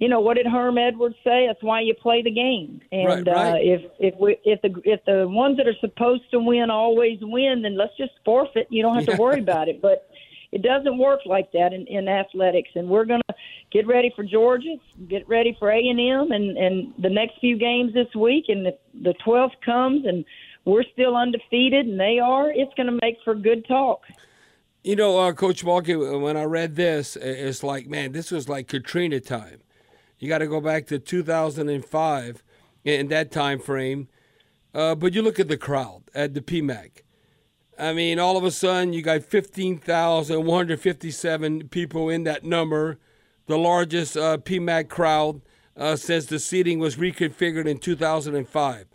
you 0.00 0.08
know 0.08 0.18
what 0.20 0.36
did 0.38 0.46
Herm 0.46 0.76
Edwards 0.78 1.14
say? 1.22 1.46
That's 1.46 1.62
why 1.62 1.82
you 1.82 1.94
play 1.94 2.22
the 2.22 2.30
game. 2.32 2.80
And 2.90 3.06
Right, 3.06 3.26
right. 3.26 3.52
Uh, 3.52 3.56
if 3.60 3.82
if 3.98 4.14
we 4.18 4.36
if 4.44 4.60
the 4.62 4.72
if 4.84 5.04
the 5.04 5.28
ones 5.28 5.56
that 5.58 5.68
are 5.68 5.78
supposed 5.80 6.28
to 6.32 6.40
win 6.40 6.70
always 6.70 7.18
win, 7.20 7.62
then 7.62 7.76
let's 7.76 7.96
just 7.96 8.12
forfeit. 8.24 8.66
You 8.70 8.82
don't 8.82 8.94
have 8.96 9.06
Yeah. 9.06 9.14
to 9.16 9.20
worry 9.22 9.40
about 9.40 9.68
it. 9.68 9.80
But 9.80 10.08
it 10.52 10.62
doesn't 10.62 10.98
work 10.98 11.20
like 11.26 11.52
that 11.52 11.72
in, 11.72 11.86
in 11.86 12.08
athletics. 12.08 12.70
And 12.74 12.88
we're 12.88 13.04
going 13.04 13.20
to 13.28 13.34
get 13.70 13.86
ready 13.86 14.10
for 14.16 14.24
Georgia, 14.24 14.74
get 15.06 15.28
ready 15.28 15.54
for 15.60 15.70
A 15.70 15.78
and 15.78 16.00
M, 16.00 16.32
and 16.32 16.56
and 16.56 16.92
the 16.98 17.10
next 17.10 17.38
few 17.40 17.56
games 17.56 17.92
this 17.94 18.12
week. 18.16 18.46
And 18.48 18.66
if 18.66 18.74
the 19.02 19.14
twelfth 19.24 19.56
comes 19.64 20.06
and 20.06 20.24
we're 20.64 20.84
still 20.92 21.14
undefeated 21.14 21.86
and 21.86 22.00
they 22.00 22.18
are, 22.18 22.50
it's 22.50 22.72
going 22.74 22.88
to 22.88 22.98
make 23.02 23.16
for 23.24 23.34
good 23.34 23.66
talk. 23.66 24.00
You 24.82 24.96
know, 24.96 25.18
uh, 25.18 25.32
Coach 25.34 25.62
Balky, 25.62 25.94
when 25.94 26.38
I 26.38 26.44
read 26.44 26.74
this, 26.74 27.14
it's 27.16 27.62
like, 27.62 27.86
man, 27.86 28.12
this 28.12 28.30
was 28.30 28.48
like 28.48 28.66
Katrina 28.66 29.20
time. 29.20 29.60
You 30.20 30.28
got 30.28 30.38
to 30.38 30.46
go 30.46 30.60
back 30.60 30.86
to 30.86 30.98
2005 30.98 32.42
in 32.84 33.08
that 33.08 33.32
time 33.32 33.58
frame. 33.58 34.08
Uh, 34.72 34.94
but 34.94 35.14
you 35.14 35.22
look 35.22 35.40
at 35.40 35.48
the 35.48 35.56
crowd 35.56 36.02
at 36.14 36.34
the 36.34 36.40
PMAC. 36.40 37.00
I 37.78 37.92
mean, 37.94 38.18
all 38.18 38.36
of 38.36 38.44
a 38.44 38.50
sudden, 38.50 38.92
you 38.92 39.00
got 39.00 39.22
15,157 39.22 41.68
people 41.68 42.10
in 42.10 42.24
that 42.24 42.44
number, 42.44 42.98
the 43.46 43.56
largest 43.56 44.14
uh, 44.16 44.36
PMAC 44.36 44.90
crowd 44.90 45.40
uh, 45.76 45.94
since 45.96 46.26
the 46.26 46.38
seating 46.38 46.78
was 46.78 46.96
reconfigured 46.96 47.66
in 47.66 47.78
2005. 47.78 48.86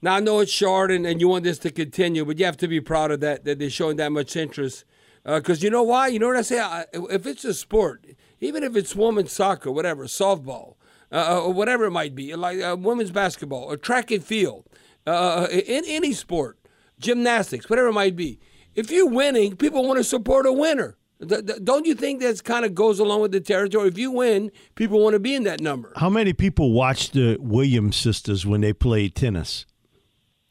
Now 0.00 0.14
I 0.14 0.20
know 0.20 0.40
it's 0.40 0.50
short 0.50 0.90
and, 0.90 1.06
and 1.06 1.20
you 1.20 1.28
want 1.28 1.44
this 1.44 1.58
to 1.60 1.70
continue, 1.70 2.24
but 2.24 2.38
you 2.38 2.46
have 2.46 2.56
to 2.56 2.66
be 2.66 2.80
proud 2.80 3.12
of 3.12 3.20
that 3.20 3.44
that 3.44 3.60
they're 3.60 3.70
showing 3.70 3.98
that 3.98 4.10
much 4.10 4.34
interest. 4.34 4.84
Because 5.24 5.62
you 5.62 5.70
know 5.70 5.84
why? 5.84 6.08
You 6.08 6.18
know 6.18 6.26
what 6.26 6.34
I 6.36 6.42
say? 6.42 6.58
I, 6.58 6.86
if 6.92 7.24
it's 7.26 7.44
a 7.44 7.54
sport, 7.54 8.04
even 8.42 8.62
if 8.62 8.76
it's 8.76 8.94
women's 8.94 9.32
soccer, 9.32 9.70
whatever, 9.72 10.04
softball, 10.04 10.74
uh, 11.10 11.40
or 11.42 11.52
whatever 11.52 11.84
it 11.86 11.90
might 11.92 12.14
be, 12.14 12.34
like 12.34 12.60
uh, 12.60 12.76
women's 12.78 13.10
basketball 13.10 13.62
or 13.64 13.76
track 13.78 14.10
and 14.10 14.22
field, 14.24 14.66
uh, 15.06 15.46
in 15.50 15.84
any 15.86 16.12
sport, 16.12 16.58
gymnastics, 16.98 17.70
whatever 17.70 17.88
it 17.88 17.92
might 17.92 18.16
be, 18.16 18.38
if 18.74 18.90
you're 18.90 19.08
winning, 19.08 19.56
people 19.56 19.86
want 19.86 19.98
to 19.98 20.04
support 20.04 20.44
a 20.46 20.52
winner. 20.52 20.96
Th- 21.26 21.44
th- 21.46 21.60
Don't 21.62 21.86
you 21.86 21.94
think 21.94 22.20
that 22.20 22.42
kind 22.42 22.64
of 22.64 22.74
goes 22.74 22.98
along 22.98 23.20
with 23.20 23.30
the 23.32 23.40
territory? 23.40 23.86
If 23.88 23.96
you 23.98 24.10
win, 24.10 24.50
people 24.74 24.98
want 25.00 25.12
to 25.14 25.20
be 25.20 25.34
in 25.34 25.44
that 25.44 25.60
number. 25.60 25.92
How 25.96 26.10
many 26.10 26.32
people 26.32 26.72
watched 26.72 27.12
the 27.12 27.36
Williams 27.40 27.96
sisters 27.96 28.44
when 28.46 28.60
they 28.60 28.72
played 28.72 29.14
tennis? 29.14 29.66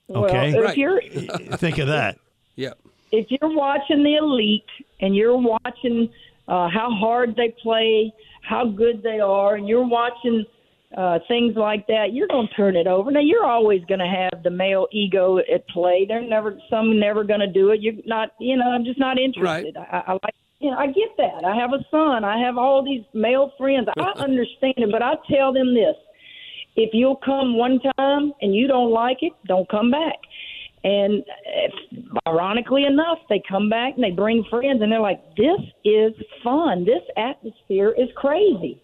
Okay. 0.09 0.53
Well, 0.53 0.59
if 0.61 0.65
Right. 0.65 0.77
you're 0.77 1.01
Think 1.57 1.77
of 1.77 1.87
that. 1.87 2.17
Yeah. 2.55 2.73
if 3.11 3.27
you're 3.31 3.55
watching 3.55 4.03
the 4.03 4.15
elite 4.15 4.63
and 4.99 5.15
you're 5.15 5.35
watching 5.37 6.09
uh, 6.47 6.69
how 6.69 6.89
hard 6.91 7.35
they 7.35 7.55
play, 7.61 8.13
how 8.47 8.65
good 8.65 9.01
they 9.03 9.19
are, 9.19 9.55
and 9.55 9.67
you're 9.67 9.87
watching 9.87 10.45
uh, 10.97 11.19
things 11.27 11.55
like 11.55 11.87
that, 11.87 12.07
you're 12.11 12.27
going 12.27 12.47
to 12.47 12.53
turn 12.53 12.75
it 12.75 12.87
over. 12.87 13.11
Now 13.11 13.21
you're 13.21 13.45
always 13.45 13.81
going 13.85 13.99
to 13.99 14.05
have 14.05 14.43
the 14.43 14.49
male 14.49 14.87
ego 14.91 15.37
at 15.37 15.67
play. 15.69 16.05
They're 16.07 16.21
never 16.21 16.57
some 16.69 16.99
never 16.99 17.23
going 17.23 17.39
to 17.39 17.47
do 17.47 17.71
it. 17.71 17.81
You're 17.81 17.93
not, 18.05 18.29
you 18.39 18.57
know, 18.57 18.69
I'm 18.69 18.83
just 18.83 18.99
not 18.99 19.17
interested. 19.17 19.77
I, 19.77 20.03
I 20.07 20.11
like. 20.13 20.35
You 20.59 20.69
know, 20.69 20.77
I 20.77 20.85
get 20.87 21.17
that. 21.17 21.43
I 21.43 21.55
have 21.55 21.71
a 21.73 21.83
son. 21.89 22.23
I 22.23 22.37
have 22.45 22.55
all 22.55 22.85
these 22.85 23.03
male 23.15 23.51
friends. 23.57 23.87
I 23.97 24.11
understand 24.21 24.75
it, 24.77 24.91
but 24.91 25.01
I 25.01 25.13
tell 25.27 25.53
them 25.53 25.73
this: 25.73 25.95
if 26.75 26.91
you'll 26.93 27.19
come 27.23 27.57
one 27.57 27.79
time 27.97 28.33
and 28.41 28.53
you 28.53 28.67
don't 28.67 28.91
like 28.91 29.17
it, 29.21 29.33
don't 29.47 29.67
come 29.69 29.89
back. 29.91 30.19
And 30.83 31.23
ironically 32.27 32.85
enough, 32.85 33.19
they 33.29 33.41
come 33.47 33.69
back 33.69 33.93
and 33.95 34.03
they 34.03 34.11
bring 34.11 34.43
friends, 34.49 34.81
and 34.81 34.91
they're 34.91 34.99
like, 34.99 35.35
"This 35.35 35.59
is 35.85 36.13
fun. 36.43 36.85
This 36.85 37.03
atmosphere 37.17 37.93
is 37.97 38.09
crazy." 38.15 38.81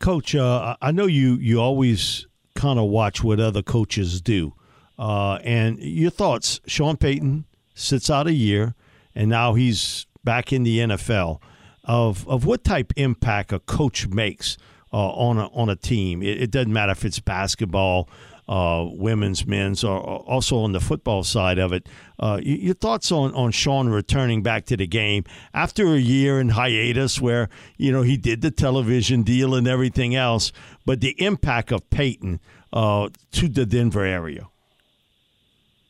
Coach, 0.00 0.34
uh, 0.34 0.76
I 0.82 0.90
know 0.90 1.06
you 1.06 1.34
you 1.34 1.60
always 1.60 2.26
kind 2.54 2.78
of 2.78 2.86
watch 2.86 3.22
what 3.22 3.38
other 3.38 3.62
coaches 3.62 4.20
do, 4.20 4.54
uh, 4.98 5.38
and 5.44 5.78
your 5.78 6.10
thoughts. 6.10 6.60
Sean 6.66 6.96
Payton 6.96 7.44
sits 7.74 8.10
out 8.10 8.26
a 8.26 8.32
year, 8.32 8.74
and 9.14 9.30
now 9.30 9.54
he's 9.54 10.06
back 10.24 10.52
in 10.52 10.64
the 10.64 10.78
NFL. 10.80 11.40
Of 11.84 12.26
of 12.28 12.44
what 12.44 12.64
type 12.64 12.92
impact 12.96 13.52
a 13.52 13.58
coach 13.60 14.08
makes 14.08 14.56
uh, 14.92 14.96
on 14.96 15.38
a 15.38 15.46
on 15.48 15.68
a 15.68 15.76
team. 15.76 16.22
It, 16.22 16.42
it 16.42 16.50
doesn't 16.50 16.72
matter 16.72 16.92
if 16.92 17.04
it's 17.04 17.20
basketball, 17.20 18.08
uh, 18.48 18.84
women's, 18.90 19.46
men's, 19.46 19.84
or, 19.84 19.98
or 19.98 20.18
also 20.20 20.58
on 20.58 20.72
the 20.72 20.80
football 20.80 21.22
side 21.24 21.58
of 21.58 21.72
it. 21.72 21.88
Uh, 22.18 22.40
your 22.42 22.74
thoughts 22.74 23.10
on, 23.10 23.34
on 23.34 23.50
Sean 23.50 23.88
returning 23.88 24.42
back 24.42 24.64
to 24.66 24.76
the 24.76 24.86
game 24.86 25.24
after 25.54 25.94
a 25.94 25.98
year 25.98 26.40
in 26.40 26.50
hiatus 26.50 27.20
where, 27.20 27.48
you 27.76 27.90
know, 27.92 28.02
he 28.02 28.16
did 28.16 28.42
the 28.42 28.50
television 28.50 29.22
deal 29.22 29.54
and 29.54 29.66
everything 29.66 30.14
else, 30.14 30.52
but 30.84 31.00
the 31.00 31.14
impact 31.22 31.72
of 31.72 31.88
Payton 31.90 32.40
uh, 32.72 33.08
to 33.32 33.48
the 33.48 33.66
Denver 33.66 34.04
area. 34.04 34.48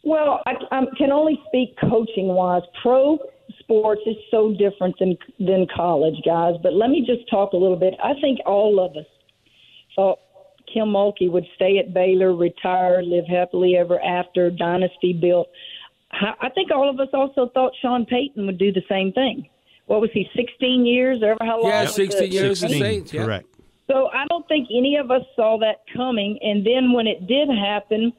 Well, 0.05 0.41
I, 0.47 0.55
I 0.73 0.85
can 0.99 1.13
only 1.13 1.41
speak 1.49 1.77
coaching 1.79 2.29
wise. 2.29 2.63
Pro 2.83 3.19
sports 3.61 4.01
is 4.07 4.17
so 4.31 4.53
different 4.53 4.97
than 4.99 5.17
than 5.39 5.67
college, 5.75 6.17
guys. 6.25 6.55
But 6.63 6.73
let 6.75 6.91
me 6.91 7.05
just 7.07 7.29
talk 7.31 7.53
a 7.53 7.57
little 7.57 7.77
bit. 7.77 7.95
I 8.03 8.15
think 8.21 8.41
all 8.45 8.81
of 8.85 8.97
us 8.97 9.07
thought 9.95 10.19
Kim 10.73 10.89
Mulkey 10.89 11.31
would 11.31 11.47
stay 11.55 11.79
at 11.79 11.93
Baylor, 11.95 12.35
retire, 12.35 13.03
live 13.03 13.27
happily 13.27 13.77
ever 13.77 14.01
after, 14.01 14.51
dynasty 14.51 15.13
built. 15.13 15.49
I 16.13 16.33
I 16.41 16.49
think 16.51 16.71
all 16.71 16.89
of 16.89 16.99
us 17.01 17.09
also 17.13 17.49
thought 17.55 17.73
Sean 17.81 18.05
Payton 18.07 18.47
would 18.47 18.59
do 18.59 18.73
the 18.73 18.83
same 18.89 19.13
thing. 19.13 19.49
What 19.87 20.01
was 20.01 20.11
he, 20.13 20.29
16 20.37 20.87
years, 20.87 21.23
or 21.23 21.33
ever 21.33 21.45
how 21.45 21.61
long? 21.61 21.71
Yeah, 21.71 21.87
16 21.87 22.21
the- 22.21 22.35
years. 22.35 22.61
16, 22.61 22.81
Saints, 22.81 23.13
yeah. 23.13 23.25
correct. 23.25 23.47
so 23.91 24.09
I 24.13 24.27
don't 24.29 24.47
think 24.49 24.69
any 24.71 24.97
of 24.97 25.11
us 25.11 25.23
saw 25.37 25.59
that 25.59 25.83
coming. 25.95 26.39
And 26.43 26.65
then 26.65 26.93
when 26.93 27.07
it 27.07 27.27
did 27.27 27.49
happen, 27.49 28.13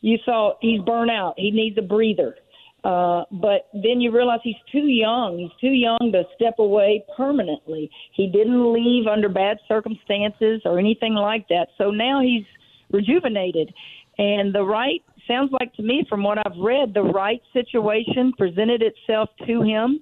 you 0.00 0.18
thought 0.24 0.58
he's 0.60 0.80
burnt 0.82 1.10
out. 1.10 1.34
He 1.36 1.50
needs 1.50 1.76
a 1.78 1.82
breather. 1.82 2.36
Uh, 2.84 3.24
but 3.32 3.68
then 3.72 4.00
you 4.00 4.14
realize 4.14 4.40
he's 4.42 4.54
too 4.70 4.86
young. 4.86 5.38
He's 5.38 5.58
too 5.60 5.74
young 5.74 6.12
to 6.12 6.24
step 6.34 6.58
away 6.58 7.04
permanently. 7.16 7.90
He 8.12 8.26
didn't 8.26 8.72
leave 8.72 9.06
under 9.06 9.28
bad 9.28 9.56
circumstances 9.66 10.60
or 10.66 10.78
anything 10.78 11.14
like 11.14 11.48
that. 11.48 11.68
So 11.78 11.90
now 11.90 12.20
he's 12.20 12.44
rejuvenated. 12.90 13.72
And 14.18 14.54
the 14.54 14.62
right, 14.62 15.02
sounds 15.26 15.50
like 15.58 15.72
to 15.74 15.82
me 15.82 16.04
from 16.08 16.22
what 16.22 16.38
I've 16.38 16.58
read, 16.58 16.92
the 16.92 17.02
right 17.02 17.40
situation 17.54 18.32
presented 18.36 18.82
itself 18.82 19.30
to 19.46 19.62
him 19.62 20.00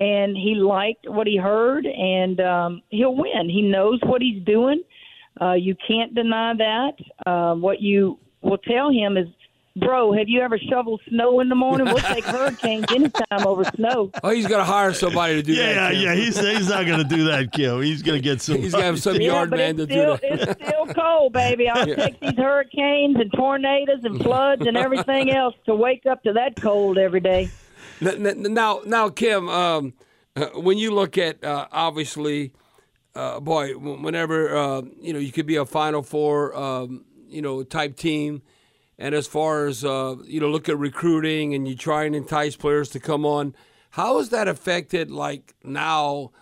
and 0.00 0.36
he 0.36 0.54
liked 0.54 1.08
what 1.08 1.26
he 1.26 1.36
heard, 1.36 1.86
and 1.86 2.40
um, 2.40 2.82
he'll 2.90 3.16
win. 3.16 3.48
He 3.48 3.62
knows 3.62 4.00
what 4.04 4.20
he's 4.20 4.42
doing. 4.44 4.82
Uh, 5.40 5.54
you 5.54 5.74
can't 5.86 6.14
deny 6.14 6.52
that. 6.56 6.92
Uh, 7.26 7.54
what 7.54 7.80
you 7.80 8.18
will 8.42 8.58
tell 8.58 8.90
him 8.90 9.16
is, 9.16 9.26
bro, 9.76 10.12
have 10.12 10.28
you 10.28 10.40
ever 10.40 10.58
shoveled 10.58 11.00
snow 11.08 11.40
in 11.40 11.48
the 11.48 11.54
morning? 11.54 11.86
We'll 11.86 11.98
take 11.98 12.24
hurricanes 12.24 12.86
anytime 12.90 13.46
over 13.46 13.64
snow. 13.76 14.10
Oh, 14.24 14.30
he's 14.30 14.46
got 14.46 14.58
to 14.58 14.64
hire 14.64 14.92
somebody 14.92 15.34
to 15.36 15.42
do 15.42 15.52
Yeah, 15.52 15.74
that. 15.74 15.94
Yeah, 15.96 16.12
yeah, 16.12 16.14
he's 16.14 16.38
he's 16.38 16.68
not 16.68 16.86
going 16.86 16.98
to 16.98 17.04
do 17.16 17.24
that, 17.24 17.52
Kim. 17.52 17.82
He's 17.82 18.02
going 18.02 18.18
to 18.20 18.22
get 18.22 18.40
some. 18.40 18.56
He's 18.62 18.72
got 18.72 18.78
to 18.78 18.84
have 18.84 19.00
some 19.02 19.16
Yeah, 19.20 19.28
yard 19.32 19.50
but 19.50 19.56
man 19.58 19.78
it's 19.78 19.86
to 19.88 19.92
still, 19.92 20.16
do 20.16 20.36
that. 20.36 20.48
it's 20.50 20.64
still 20.64 20.86
cold, 20.94 21.32
baby. 21.32 21.68
I'll 21.68 21.84
take 21.86 22.18
these 22.20 22.36
hurricanes 22.36 23.16
and 23.16 23.30
tornadoes 23.32 24.00
and 24.02 24.20
floods 24.22 24.62
and 24.66 24.76
everything 24.76 25.30
else 25.30 25.54
to 25.66 25.74
wake 25.74 26.06
up 26.06 26.22
to 26.24 26.32
that 26.32 26.60
cold 26.60 26.98
every 26.98 27.20
day. 27.20 27.48
N- 28.00 28.26
n- 28.26 28.52
Now, 28.54 28.80
now, 28.84 29.08
Kim, 29.08 29.48
um, 29.48 29.94
uh, 30.34 30.46
when 30.54 30.76
you 30.78 30.90
look 30.92 31.16
at 31.18 31.42
uh, 31.44 31.66
obviously, 31.72 32.52
uh, 33.14 33.40
boy, 33.40 33.72
whenever 33.72 34.54
uh, 34.56 34.82
you 35.00 35.12
know 35.12 35.18
you 35.18 35.32
could 35.32 35.46
be 35.46 35.56
a 35.56 35.64
Final 35.64 36.02
Four, 36.02 36.54
um, 36.56 37.04
you 37.28 37.40
know, 37.42 37.62
type 37.62 37.96
team, 37.96 38.42
and 38.98 39.14
as 39.14 39.26
far 39.26 39.66
as 39.66 39.84
uh, 39.84 40.16
you 40.24 40.40
know, 40.40 40.48
look 40.48 40.68
at 40.68 40.78
recruiting 40.78 41.54
and 41.54 41.68
you 41.68 41.76
try 41.76 42.04
and 42.04 42.14
entice 42.14 42.56
players 42.56 42.88
to 42.90 43.00
come 43.00 43.24
on. 43.26 43.54
How 43.90 44.18
is 44.18 44.30
that 44.30 44.48
affected? 44.48 45.10
Like 45.10 45.54
now, 45.62 46.32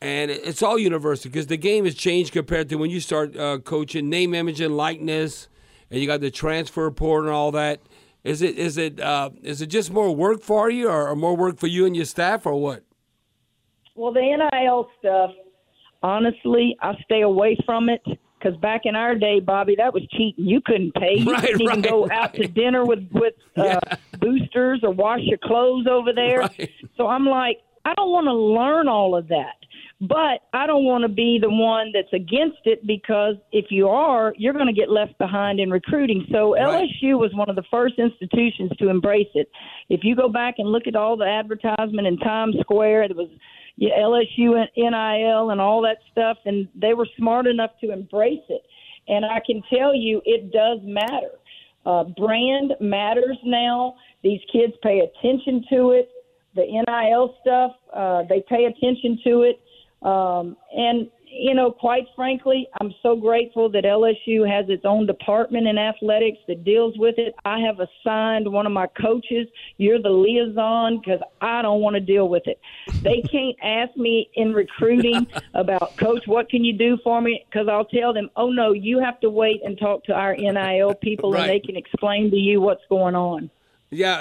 and 0.00 0.30
it's 0.30 0.62
all 0.62 0.78
university 0.78 1.28
because 1.28 1.46
the 1.46 1.56
game 1.56 1.84
has 1.84 1.94
changed 1.94 2.32
compared 2.32 2.68
to 2.68 2.76
when 2.76 2.90
you 2.90 3.00
start 3.00 3.36
uh, 3.36 3.58
coaching. 3.58 4.08
Name, 4.08 4.34
image, 4.34 4.60
and 4.60 4.76
likeness, 4.76 5.48
and 5.90 6.00
you 6.00 6.06
got 6.06 6.20
the 6.20 6.30
transfer 6.30 6.84
report 6.84 7.24
and 7.24 7.32
all 7.32 7.52
that. 7.52 7.80
Is 8.22 8.42
it 8.42 8.56
is 8.58 8.78
it 8.78 9.00
uh, 9.00 9.30
is 9.42 9.60
it 9.60 9.66
just 9.66 9.92
more 9.92 10.14
work 10.14 10.42
for 10.42 10.70
you, 10.70 10.88
or, 10.88 11.08
or 11.08 11.16
more 11.16 11.36
work 11.36 11.58
for 11.58 11.66
you 11.66 11.86
and 11.86 11.94
your 11.94 12.04
staff, 12.04 12.46
or 12.46 12.60
what? 12.60 12.84
Well, 13.94 14.12
the 14.12 14.20
NIL 14.20 14.88
stuff, 14.98 15.30
honestly, 16.02 16.76
I 16.80 16.94
stay 17.04 17.20
away 17.20 17.56
from 17.64 17.88
it 17.88 18.02
because 18.44 18.58
back 18.60 18.82
in 18.84 18.94
our 18.94 19.14
day, 19.14 19.40
Bobby, 19.40 19.74
that 19.78 19.92
was 19.94 20.02
cheating. 20.12 20.44
You 20.46 20.60
couldn't 20.64 20.94
pay. 20.94 21.14
You 21.18 21.24
Right, 21.32 21.40
couldn't 21.40 21.62
even 21.62 21.82
right, 21.82 21.90
go 21.90 22.08
out 22.10 22.34
to 22.34 22.46
dinner 22.46 22.84
with 22.84 23.08
with 23.12 23.34
uh, 23.56 23.80
boosters 24.18 24.80
or 24.82 24.90
wash 24.90 25.20
your 25.22 25.38
clothes 25.38 25.86
over 25.90 26.12
there. 26.12 26.40
Right. 26.40 26.70
So 26.96 27.06
I'm 27.06 27.26
like, 27.26 27.58
I 27.84 27.94
don't 27.94 28.10
want 28.10 28.26
to 28.26 28.34
learn 28.34 28.88
all 28.88 29.16
of 29.16 29.28
that. 29.28 29.54
But 30.00 30.42
I 30.52 30.66
don't 30.66 30.84
want 30.84 31.02
to 31.02 31.08
be 31.08 31.38
the 31.40 31.48
one 31.48 31.92
that's 31.94 32.12
against 32.12 32.58
it 32.64 32.86
because 32.86 33.36
if 33.52 33.66
you 33.70 33.88
are, 33.88 34.34
you're 34.36 34.52
going 34.52 34.66
to 34.66 34.72
get 34.72 34.90
left 34.90 35.16
behind 35.18 35.60
in 35.60 35.70
recruiting. 35.70 36.26
So 36.30 36.54
Right. 36.54 36.88
LSU 37.02 37.18
was 37.18 37.30
one 37.32 37.48
of 37.48 37.56
the 37.56 37.62
first 37.70 37.94
institutions 37.98 38.72
to 38.78 38.88
embrace 38.88 39.28
it. 39.34 39.48
If 39.88 40.00
you 40.02 40.14
go 40.16 40.28
back 40.28 40.56
and 40.58 40.68
look 40.70 40.86
at 40.86 40.96
all 40.96 41.16
the 41.16 41.26
advertisement 41.26 42.06
in 42.06 42.18
Times 42.18 42.56
Square, 42.60 43.04
it 43.04 43.16
was 43.16 43.28
yeah, 43.76 43.98
LSU 43.98 44.56
and 44.56 44.68
NIL 44.76 45.50
and 45.50 45.60
all 45.60 45.82
that 45.82 45.98
stuff, 46.12 46.38
and 46.44 46.68
they 46.74 46.94
were 46.94 47.08
smart 47.18 47.46
enough 47.46 47.72
to 47.80 47.92
embrace 47.92 48.44
it. 48.48 48.62
And 49.08 49.24
I 49.24 49.40
can 49.44 49.62
tell 49.72 49.94
you, 49.94 50.22
it 50.24 50.52
does 50.52 50.78
matter. 50.82 51.32
Uh, 51.84 52.04
brand 52.16 52.74
matters 52.80 53.36
now. 53.44 53.94
These 54.22 54.40
kids 54.50 54.72
pay 54.82 55.00
attention 55.00 55.64
to 55.70 55.90
it. 55.90 56.08
The 56.54 56.62
NIL 56.62 57.34
stuff, 57.40 57.72
uh, 57.92 58.22
they 58.28 58.42
pay 58.48 58.66
attention 58.66 59.18
to 59.24 59.42
it. 59.42 59.60
Um, 60.04 60.56
and, 60.76 61.08
you 61.26 61.54
know, 61.54 61.72
quite 61.72 62.04
frankly, 62.14 62.68
I'm 62.80 62.92
so 63.02 63.16
grateful 63.16 63.70
that 63.70 63.84
LSU 63.84 64.46
has 64.48 64.66
its 64.68 64.84
own 64.84 65.06
department 65.06 65.66
in 65.66 65.78
athletics 65.78 66.38
that 66.46 66.62
deals 66.62 66.96
with 66.98 67.14
it. 67.18 67.34
I 67.44 67.58
have 67.60 67.80
assigned 67.80 68.46
one 68.46 68.66
of 68.66 68.72
my 68.72 68.86
coaches, 68.86 69.48
you're 69.78 70.00
the 70.00 70.10
liaison, 70.10 70.98
because 70.98 71.20
I 71.40 71.62
don't 71.62 71.80
want 71.80 71.94
to 71.94 72.00
deal 72.00 72.28
with 72.28 72.42
it. 72.46 72.60
They 73.02 73.22
can't 73.32 73.56
ask 73.62 73.96
me 73.96 74.28
in 74.34 74.52
recruiting 74.52 75.26
about, 75.54 75.96
Coach, 75.96 76.24
what 76.26 76.50
can 76.50 76.64
you 76.64 76.74
do 76.74 76.98
for 77.02 77.20
me? 77.20 77.44
Because 77.50 77.66
I'll 77.66 77.86
tell 77.86 78.12
them, 78.12 78.28
oh, 78.36 78.50
no, 78.50 78.72
you 78.72 79.00
have 79.00 79.18
to 79.20 79.30
wait 79.30 79.62
and 79.64 79.78
talk 79.78 80.04
to 80.04 80.12
our 80.12 80.36
NIL 80.36 80.94
people 80.96 81.32
Right. 81.32 81.40
and 81.40 81.50
they 81.50 81.60
can 81.60 81.76
explain 81.76 82.30
to 82.30 82.36
you 82.36 82.60
what's 82.60 82.84
going 82.90 83.14
on. 83.14 83.50
Yeah, 83.90 84.16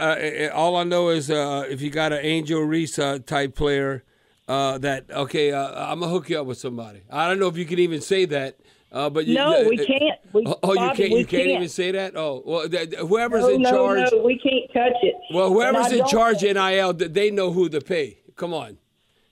uh, 0.51 0.55
all 0.55 0.75
I 0.77 0.83
know 0.83 1.09
is 1.09 1.29
uh, 1.29 1.65
if 1.69 1.81
you 1.81 1.89
got 1.89 2.13
an 2.13 2.19
Angel 2.21 2.61
Reese 2.61 2.97
uh, 2.97 3.19
type 3.25 3.55
player, 3.55 4.03
uh, 4.47 4.77
that 4.79 5.09
okay, 5.09 5.51
uh, 5.51 5.91
I'm 5.91 5.99
gonna 5.99 6.11
hook 6.11 6.29
you 6.29 6.39
up 6.39 6.47
with 6.47 6.57
somebody. 6.57 7.01
I 7.09 7.27
don't 7.27 7.39
know 7.39 7.47
if 7.47 7.57
you 7.57 7.65
can 7.65 7.79
even 7.79 8.01
say 8.01 8.25
that, 8.25 8.57
uh, 8.91 9.09
but 9.09 9.25
you, 9.25 9.35
No, 9.35 9.61
uh, 9.61 9.67
we 9.67 9.77
can't. 9.77 10.19
We, 10.33 10.43
oh, 10.45 10.59
oh, 10.63 10.73
you 10.73 10.95
can't. 10.95 11.11
You 11.11 11.25
can't, 11.25 11.47
even 11.47 11.69
say 11.69 11.91
that. 11.91 12.15
Oh, 12.15 12.43
well, 12.45 12.69
th- 12.69 12.91
th- 12.91 13.01
whoever's 13.01 13.41
No, 13.41 13.49
in 13.49 13.61
no, 13.61 13.71
charge. 13.71 14.11
no, 14.11 14.21
we 14.23 14.37
can't 14.39 14.71
touch 14.73 15.01
it. 15.01 15.15
Well, 15.33 15.49
whoever's 15.49 15.91
in 15.91 16.05
charge 16.05 16.43
of 16.43 16.55
NIL, 16.55 16.93
they 16.93 17.31
know 17.31 17.51
who 17.51 17.69
to 17.69 17.81
pay. 17.81 18.19
Come 18.35 18.53
on. 18.53 18.77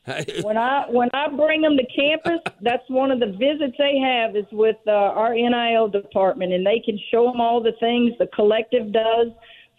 when 0.42 0.58
I 0.58 0.86
when 0.90 1.10
I 1.14 1.28
bring 1.28 1.62
them 1.62 1.78
to 1.78 1.86
campus, 1.96 2.42
that's 2.62 2.84
one 2.90 3.12
of 3.12 3.20
the 3.20 3.28
visits 3.28 3.76
they 3.78 4.00
have 4.00 4.36
is 4.36 4.46
with 4.52 4.78
uh, 4.88 4.92
our 4.92 5.36
NIL 5.36 5.90
department, 5.90 6.54
and 6.54 6.66
they 6.66 6.82
can 6.84 6.98
show 7.12 7.26
them 7.32 7.40
all 7.40 7.62
the 7.62 7.74
things 7.80 8.14
the 8.18 8.26
collective 8.34 8.92
does 8.92 9.28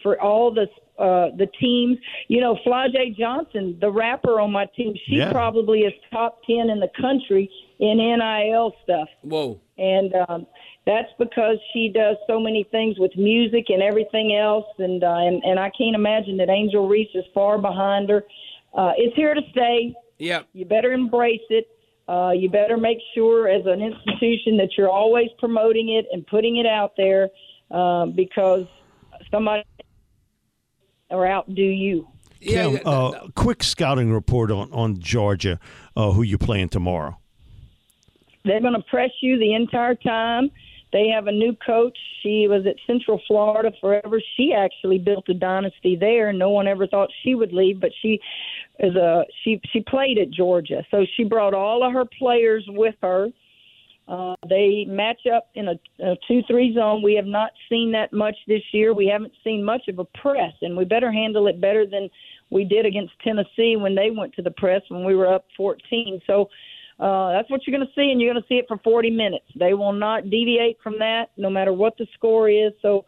for 0.01 0.21
all 0.21 0.53
the 0.53 0.67
uh, 0.99 1.29
the 1.37 1.47
teams. 1.59 1.97
You 2.27 2.41
know, 2.41 2.57
Flau'jae 2.65 3.15
Johnson, 3.17 3.77
the 3.81 3.91
rapper 3.91 4.39
on 4.39 4.51
my 4.51 4.65
team, 4.75 4.93
she 5.05 5.17
Yeah. 5.17 5.31
probably 5.31 5.81
is 5.81 5.93
top 6.11 6.41
ten 6.45 6.69
in 6.69 6.79
the 6.79 6.89
country 6.99 7.49
in 7.79 7.97
NIL 7.97 8.75
stuff, 8.83 9.09
Whoa. 9.21 9.59
and 9.77 10.13
um, 10.27 10.47
that's 10.85 11.09
because 11.17 11.57
she 11.73 11.89
does 11.89 12.17
so 12.27 12.39
many 12.39 12.63
things 12.71 12.97
with 12.99 13.11
music 13.17 13.65
and 13.69 13.81
everything 13.81 14.35
else, 14.35 14.65
and 14.77 15.03
uh, 15.03 15.07
and 15.17 15.43
and 15.43 15.59
I 15.59 15.69
can't 15.71 15.95
imagine 15.95 16.37
that 16.37 16.49
Angel 16.49 16.87
Reese 16.87 17.13
is 17.15 17.25
far 17.33 17.57
behind 17.57 18.09
her. 18.09 18.23
Uh, 18.73 18.93
it's 18.97 19.15
here 19.15 19.33
to 19.33 19.41
stay. 19.51 19.93
Yeah. 20.19 20.43
You 20.53 20.65
better 20.65 20.93
embrace 20.93 21.41
it. 21.49 21.67
Uh, 22.07 22.31
you 22.35 22.49
better 22.49 22.75
make 22.77 22.97
sure, 23.15 23.47
as 23.47 23.65
an 23.65 23.81
institution, 23.81 24.57
that 24.57 24.69
you're 24.77 24.89
always 24.89 25.29
promoting 25.39 25.89
it 25.89 26.05
and 26.11 26.25
putting 26.27 26.57
it 26.57 26.65
out 26.65 26.91
there 26.97 27.29
uh, 27.71 28.05
because 28.07 28.65
somebody 29.31 29.63
or 31.09 31.27
outdo 31.27 31.61
you. 31.61 32.07
Yeah. 32.39 32.63
Kim, 32.63 32.71
th- 32.71 32.85
uh, 32.85 33.27
quick 33.35 33.63
scouting 33.63 34.11
report 34.11 34.51
on 34.51 34.71
on 34.71 34.99
Georgia, 34.99 35.59
uh, 35.95 36.11
who 36.11 36.23
you 36.23 36.37
playing 36.37 36.69
tomorrow. 36.69 37.17
They're 38.45 38.61
going 38.61 38.73
to 38.73 38.83
press 38.89 39.11
you 39.21 39.39
the 39.39 39.53
entire 39.53 39.95
time. 39.95 40.51
They 40.91 41.07
have 41.07 41.27
a 41.27 41.31
new 41.31 41.55
coach. 41.65 41.97
She 42.21 42.47
was 42.47 42.67
at 42.67 42.75
Central 42.85 43.19
Florida 43.27 43.71
forever. 43.81 44.21
She 44.37 44.53
actually 44.53 44.99
built 44.99 45.27
a 45.27 45.33
dynasty 45.33 45.95
there. 45.95 46.31
No 46.31 46.49
one 46.49 46.67
ever 46.67 46.85
thought 46.85 47.09
she 47.23 47.33
would 47.33 47.51
leave, 47.51 47.81
but 47.81 47.91
she 48.01 48.19
is 48.79 48.95
a 48.95 49.25
she 49.43 49.59
she 49.71 49.81
played 49.81 50.19
at 50.19 50.29
Georgia. 50.29 50.85
So 50.91 51.05
she 51.15 51.23
brought 51.23 51.53
all 51.53 51.83
of 51.83 51.93
her 51.93 52.05
players 52.05 52.63
with 52.67 52.95
her. 53.01 53.29
Uh, 54.07 54.35
they 54.49 54.85
match 54.87 55.21
up 55.33 55.49
in 55.55 55.69
a, 55.69 55.79
a 56.03 56.15
two-three 56.27 56.75
zone. 56.75 57.01
We 57.01 57.15
have 57.15 57.25
not 57.25 57.51
seen 57.69 57.91
that 57.93 58.11
much 58.11 58.35
this 58.47 58.61
year. 58.73 58.93
We 58.93 59.07
haven't 59.07 59.33
seen 59.43 59.63
much 59.63 59.87
of 59.87 59.99
a 59.99 60.05
press, 60.05 60.53
and 60.61 60.75
we 60.75 60.83
better 60.83 61.11
handle 61.11 61.47
it 61.47 61.61
better 61.61 61.85
than 61.85 62.09
we 62.49 62.65
did 62.65 62.85
against 62.85 63.13
Tennessee 63.23 63.77
when 63.77 63.95
they 63.95 64.11
went 64.11 64.33
to 64.35 64.41
the 64.41 64.51
press 64.51 64.81
when 64.89 65.05
we 65.05 65.15
were 65.15 65.33
up 65.33 65.45
14. 65.55 66.21
So 66.27 66.49
uh, 66.99 67.31
that's 67.31 67.49
what 67.49 67.61
you're 67.65 67.77
going 67.77 67.87
to 67.87 67.93
see, 67.93 68.11
and 68.11 68.21
you're 68.21 68.33
going 68.33 68.43
to 68.43 68.47
see 68.47 68.55
it 68.55 68.65
for 68.67 68.77
40 68.83 69.09
minutes. 69.09 69.45
They 69.57 69.73
will 69.73 69.93
not 69.93 70.29
deviate 70.29 70.77
from 70.83 70.99
that, 70.99 71.27
no 71.37 71.49
matter 71.49 71.73
what 71.73 71.97
the 71.97 72.07
score 72.13 72.49
is. 72.49 72.73
So 72.81 73.05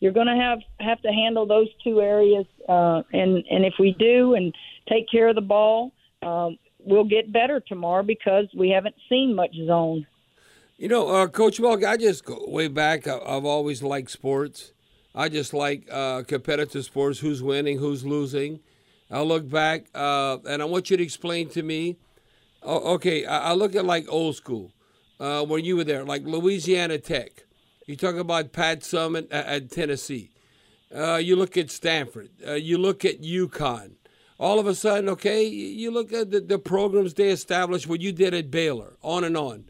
you're 0.00 0.12
going 0.12 0.26
to 0.26 0.36
have 0.36 0.58
have 0.80 1.00
to 1.02 1.08
handle 1.08 1.46
those 1.46 1.68
two 1.82 2.00
areas, 2.00 2.46
uh, 2.68 3.02
and 3.12 3.44
and 3.50 3.64
if 3.64 3.74
we 3.78 3.94
do 3.98 4.34
and 4.34 4.54
take 4.88 5.10
care 5.10 5.28
of 5.28 5.34
the 5.34 5.40
ball, 5.40 5.92
um, 6.22 6.56
we'll 6.78 7.04
get 7.04 7.32
better 7.32 7.60
tomorrow 7.60 8.02
because 8.02 8.46
we 8.56 8.70
haven't 8.70 8.94
seen 9.08 9.34
much 9.34 9.54
zone. 9.66 10.06
You 10.80 10.86
know, 10.86 11.08
uh, 11.08 11.26
Coach 11.26 11.58
Welk, 11.58 11.84
I 11.84 11.96
just 11.96 12.24
go 12.24 12.38
way 12.46 12.68
back. 12.68 13.08
I, 13.08 13.18
I've 13.18 13.44
always 13.44 13.82
liked 13.82 14.12
sports. 14.12 14.72
I 15.12 15.28
just 15.28 15.52
like 15.52 15.88
uh, 15.90 16.22
competitive 16.22 16.84
sports. 16.84 17.18
Who's 17.18 17.42
winning? 17.42 17.78
Who's 17.78 18.06
losing? 18.06 18.60
I 19.10 19.22
look 19.22 19.50
back, 19.50 19.86
uh, 19.92 20.38
and 20.48 20.62
I 20.62 20.66
want 20.66 20.88
you 20.88 20.96
to 20.96 21.02
explain 21.02 21.48
to 21.48 21.64
me. 21.64 21.96
Oh, 22.62 22.94
okay, 22.94 23.26
I, 23.26 23.50
I 23.50 23.52
look 23.54 23.74
at 23.74 23.86
like 23.86 24.06
old 24.08 24.36
school 24.36 24.72
uh, 25.18 25.44
when 25.44 25.64
you 25.64 25.76
were 25.76 25.82
there, 25.82 26.04
like 26.04 26.22
Louisiana 26.22 26.98
Tech. 26.98 27.44
You 27.86 27.96
talk 27.96 28.14
about 28.14 28.52
Pat 28.52 28.82
Summitt 28.82 29.26
at, 29.32 29.46
at 29.46 29.70
Tennessee. 29.72 30.30
Uh, 30.94 31.16
you 31.16 31.34
look 31.34 31.56
at 31.56 31.72
Stanford. 31.72 32.30
Uh, 32.46 32.52
you 32.52 32.78
look 32.78 33.04
at 33.04 33.20
UConn. 33.20 33.94
All 34.38 34.60
of 34.60 34.68
a 34.68 34.76
sudden, 34.76 35.08
okay, 35.08 35.44
you 35.44 35.90
look 35.90 36.12
at 36.12 36.30
the, 36.30 36.38
the 36.38 36.60
programs 36.60 37.14
they 37.14 37.30
established, 37.30 37.88
what 37.88 38.00
you 38.00 38.12
did 38.12 38.32
at 38.32 38.52
Baylor, 38.52 38.96
on 39.02 39.24
and 39.24 39.36
on. 39.36 39.64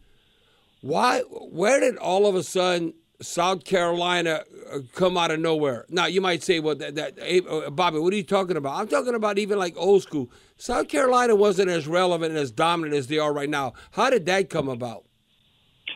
Why? 0.81 1.21
Where 1.21 1.81
did 1.81 1.97
all 1.97 2.27
of 2.27 2.35
a 2.35 2.43
sudden 2.43 2.95
South 3.21 3.65
Carolina 3.65 4.45
uh, 4.73 4.79
come 4.95 5.17
out 5.17 5.31
of 5.31 5.41
nowhere? 5.41 5.87
Now 5.89 6.07
you 6.07 6.21
might 6.21 6.43
say, 6.43 6.61
"Well, 6.61 6.77
that, 6.77 6.95
that 6.95 7.19
eh, 7.21 7.41
uh, 7.49 7.71
Bobby, 7.71 7.99
what 7.99 8.13
are 8.13 8.17
you 8.17 8.23
talking 8.23 8.57
about?" 8.57 8.79
I'm 8.79 8.89
talking 8.89 9.15
about 9.15 9.39
even 9.39 9.59
like 9.59 9.75
old 9.77 10.03
school. 10.03 10.31
South 10.57 10.89
Carolina 10.89 11.35
wasn't 11.35 11.71
as 11.71 11.87
relevant 11.87 12.31
and 12.31 12.39
as 12.39 12.51
dominant 12.51 12.97
as 12.97 13.09
they 13.09 13.19
are 13.19 13.33
right 13.33 13.51
now. 13.51 13.73
How 13.93 14.11
did 14.11 14.27
that 14.27 14.51
come 14.51 14.69
about? 14.69 15.05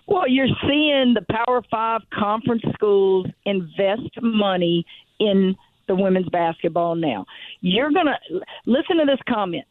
Well, 0.06 0.28
you're 0.28 0.48
seeing 0.62 1.14
the 1.14 1.24
Power 1.30 1.62
Five 1.70 2.02
conference 2.12 2.62
schools 2.74 3.26
invest 3.44 4.10
money 4.20 4.84
in 5.20 5.54
the 5.88 5.94
women's 5.94 6.28
basketball 6.28 6.94
now. 6.96 7.24
You're 7.60 7.90
going 7.90 8.06
to 8.06 8.40
listen 8.66 8.98
to 8.98 9.04
this 9.04 9.20
comment. 9.28 9.64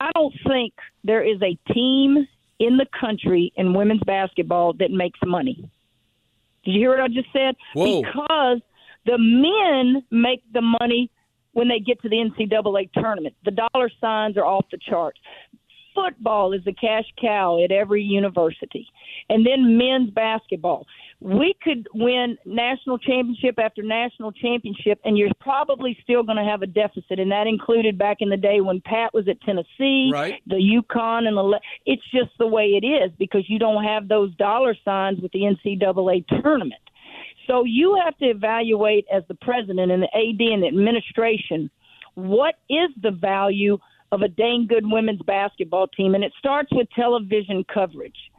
I 0.00 0.10
don't 0.14 0.34
think 0.46 0.72
there 1.04 1.22
is 1.22 1.40
a 1.42 1.58
team 1.72 2.26
in 2.58 2.76
the 2.76 2.86
country 2.98 3.52
in 3.56 3.74
women's 3.74 4.02
basketball 4.04 4.72
that 4.74 4.90
makes 4.90 5.18
money. 5.24 5.68
Did 6.64 6.72
you 6.72 6.80
hear 6.80 6.90
what 6.90 7.00
I 7.00 7.08
just 7.08 7.28
said? 7.32 7.56
Whoa. 7.74 8.02
Because 8.02 8.60
the 9.06 9.18
men 9.18 10.02
make 10.10 10.42
the 10.52 10.62
money 10.80 11.10
when 11.52 11.68
they 11.68 11.78
get 11.78 12.00
to 12.02 12.08
the 12.08 12.16
NCAA 12.16 12.90
tournament. 12.92 13.34
The 13.44 13.52
dollar 13.52 13.90
signs 14.00 14.36
are 14.36 14.44
off 14.46 14.66
the 14.70 14.78
charts 14.78 15.18
football 15.94 16.52
is 16.52 16.64
the 16.64 16.72
cash 16.72 17.04
cow 17.20 17.62
at 17.62 17.70
every 17.70 18.02
university, 18.02 18.88
and 19.28 19.46
then 19.46 19.78
men's 19.78 20.10
basketball. 20.10 20.86
We 21.24 21.54
could 21.62 21.88
win 21.94 22.36
national 22.44 22.98
championship 22.98 23.58
after 23.58 23.82
national 23.82 24.30
championship, 24.32 25.00
and 25.06 25.16
you're 25.16 25.30
probably 25.40 25.96
still 26.02 26.22
going 26.22 26.36
to 26.36 26.44
have 26.44 26.60
a 26.60 26.66
deficit, 26.66 27.18
and 27.18 27.32
that 27.32 27.46
included 27.46 27.96
back 27.96 28.18
in 28.20 28.28
the 28.28 28.36
day 28.36 28.60
when 28.60 28.82
Pat 28.82 29.14
was 29.14 29.26
at 29.26 29.40
Tennessee, 29.40 30.10
Right. 30.12 30.42
the 30.46 30.56
UConn, 30.56 31.26
and 31.26 31.34
the. 31.34 31.42
Le- 31.42 31.60
It's 31.86 32.02
just 32.10 32.36
the 32.38 32.46
way 32.46 32.78
it 32.80 32.84
is 32.84 33.10
because 33.18 33.48
you 33.48 33.58
don't 33.58 33.84
have 33.84 34.06
those 34.06 34.34
dollar 34.34 34.76
signs 34.84 35.18
with 35.22 35.32
the 35.32 35.44
NCAA 35.46 36.26
tournament. 36.42 36.82
So 37.46 37.64
you 37.64 37.98
have 38.04 38.18
to 38.18 38.26
evaluate 38.26 39.06
as 39.10 39.22
the 39.26 39.34
president 39.36 39.90
and 39.92 40.02
the 40.02 40.14
AD 40.14 40.40
and 40.52 40.62
the 40.62 40.66
administration 40.68 41.70
what 42.16 42.56
is 42.68 42.90
the 43.00 43.12
value 43.12 43.78
of 44.12 44.20
a 44.20 44.28
dang 44.28 44.66
good 44.68 44.84
women's 44.86 45.22
basketball 45.22 45.86
team, 45.88 46.14
and 46.14 46.22
it 46.22 46.34
starts 46.38 46.68
with 46.70 46.86
television 46.90 47.64
coverage. 47.72 48.30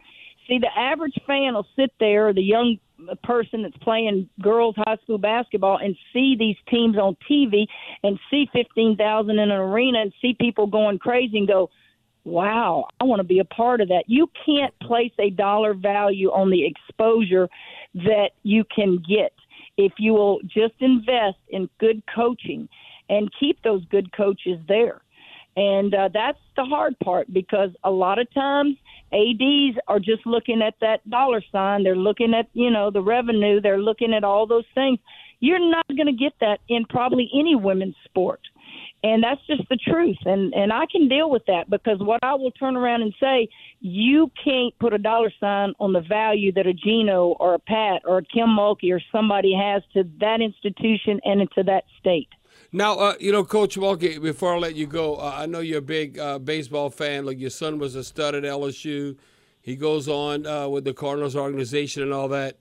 See, 0.48 0.60
the 0.60 0.70
average 0.78 1.18
fan 1.26 1.56
will 1.56 1.68
sit 1.76 1.92
there, 2.00 2.34
the 2.34 2.42
young 2.42 2.78
person 3.24 3.64
that's 3.64 3.78
playing 3.78 4.30
girls 4.42 4.76
high 4.78 4.98
school 5.04 5.18
basketball, 5.18 5.78
and 5.78 5.96
see 6.14 6.36
these 6.38 6.56
teams 6.70 6.98
on 6.98 7.18
TV 7.30 7.66
and 8.04 8.20
see 8.30 8.48
15,000 8.54 9.32
in 9.32 9.40
an 9.40 9.52
arena 9.52 10.02
and 10.02 10.14
see 10.22 10.36
people 10.40 10.68
going 10.68 11.00
crazy 11.00 11.38
and 11.38 11.48
go, 11.48 11.70
wow, 12.24 12.88
I 13.00 13.04
want 13.06 13.20
to 13.20 13.24
be 13.24 13.40
a 13.40 13.46
part 13.46 13.82
of 13.82 13.90
that. 13.90 14.06
You 14.08 14.30
can't 14.46 14.78
place 14.80 15.12
a 15.20 15.30
dollar 15.30 15.74
value 15.74 16.30
on 16.30 16.50
the 16.50 16.66
exposure 16.66 17.48
that 17.94 18.32
you 18.44 18.64
can 18.76 19.04
get 19.08 19.34
if 19.78 19.94
you 20.00 20.14
will 20.14 20.40
just 20.42 20.74
invest 20.80 21.38
in 21.50 21.70
good 21.80 22.02
coaching 22.14 22.68
and 23.10 23.30
keep 23.40 23.62
those 23.64 23.86
good 23.86 24.12
coaches 24.16 24.60
there. 24.68 25.02
And 25.58 25.94
uh, 25.94 26.10
that's 26.14 26.40
the 26.58 26.66
hard 26.66 26.98
part 27.00 27.32
because 27.32 27.70
a 27.84 27.92
lot 27.92 28.20
of 28.20 28.32
times 28.34 28.76
ads 29.14 29.78
are 29.88 30.00
just 30.00 30.26
looking 30.26 30.62
at 30.62 30.76
that 30.82 31.08
dollar 31.10 31.44
sign. 31.52 31.84
They're 31.84 31.96
looking 31.96 32.34
at 32.34 32.48
you 32.54 32.70
know 32.70 32.92
the 32.92 33.02
revenue. 33.02 33.62
They're 33.62 33.82
looking 33.82 34.14
at 34.14 34.24
all 34.24 34.48
those 34.48 34.66
things. 34.74 35.00
You're 35.40 35.60
not 35.60 35.88
going 35.88 36.08
to 36.08 36.14
get 36.14 36.34
that 36.42 36.60
in 36.70 36.86
probably 36.86 37.30
any 37.38 37.56
women's 37.56 37.96
sport. 38.06 38.40
And 39.04 39.24
that's 39.24 39.46
just 39.46 39.68
the 39.70 39.78
truth. 39.78 40.18
And 40.26 40.54
and 40.54 40.74
I 40.74 40.86
can 40.92 41.08
deal 41.08 41.30
with 41.30 41.44
that 41.46 41.70
because 41.70 42.00
what 42.00 42.20
I 42.24 42.34
will 42.34 42.52
turn 42.52 42.76
around 42.76 43.04
and 43.04 43.14
say 43.20 43.48
you 43.80 44.32
can't 44.44 44.78
put 44.80 44.94
a 44.94 44.98
dollar 44.98 45.32
sign 45.40 45.74
on 45.80 45.94
the 45.94 46.02
value 46.02 46.52
that 46.54 46.66
a 46.66 46.74
Gino 46.74 47.36
or 47.40 47.54
a 47.54 47.60
Pat 47.60 48.02
or 48.06 48.18
a 48.18 48.24
Kim 48.24 48.48
Mulkey 48.48 48.92
or 48.92 49.02
somebody 49.12 49.54
has 49.54 49.84
to 49.94 50.10
that 50.20 50.42
institution 50.42 51.20
and 51.24 51.48
to 51.52 51.64
that 51.64 51.84
state. 52.00 52.30
Now, 52.72 52.96
uh, 52.96 53.14
you 53.20 53.32
know, 53.32 53.44
Coach 53.44 53.78
Mulkey, 53.78 54.22
before 54.22 54.56
I 54.56 54.58
let 54.58 54.76
you 54.76 54.88
go, 54.88 55.16
uh, 55.16 55.36
I 55.38 55.46
know 55.46 55.60
you're 55.60 55.80
a 55.80 55.82
big 55.82 56.20
uh, 56.20 56.40
baseball 56.40 56.90
fan. 56.90 57.26
Like 57.26 57.40
your 57.40 57.50
son 57.50 57.80
was 57.80 57.96
a 57.96 58.04
stud 58.04 58.36
at 58.36 58.44
LSU. 58.44 59.18
He 59.62 59.76
goes 59.76 60.08
on 60.08 60.46
uh, 60.46 60.68
with 60.68 60.84
the 60.84 60.94
Cardinals 60.94 61.36
organization 61.36 62.04
and 62.04 62.14
all 62.14 62.28
that. 62.30 62.58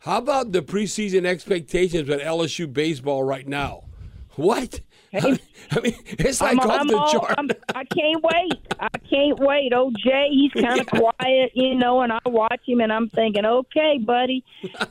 How 0.00 0.18
about 0.18 0.52
the 0.52 0.60
preseason 0.60 1.24
expectations 1.24 2.08
with 2.08 2.20
LSU 2.20 2.72
baseball 2.72 3.24
right 3.24 3.48
now? 3.48 3.84
What? 4.36 4.80
Hey, 5.14 5.38
I 5.70 5.80
mean, 5.80 5.94
it's 6.06 6.40
like 6.40 6.58
I'm, 6.60 6.70
off 6.70 6.80
I'm 6.80 6.88
the 6.88 6.96
all, 6.96 7.12
chart. 7.12 7.34
I'm, 7.38 7.48
I 7.72 7.84
can 7.84 8.14
not 8.14 8.22
wait. 8.24 8.66
I 8.80 8.98
can't 9.08 9.38
wait. 9.38 9.72
Jay, 10.04 10.26
he's 10.30 10.52
kind 10.64 10.80
of 10.80 10.86
quiet, 10.88 11.52
you 11.54 11.76
know, 11.76 12.00
and 12.00 12.12
I 12.12 12.18
watch 12.26 12.62
him 12.66 12.80
and 12.80 12.92
I'm 12.92 13.08
thinking, 13.08 13.46
okay, 13.46 13.98
buddy, 13.98 14.44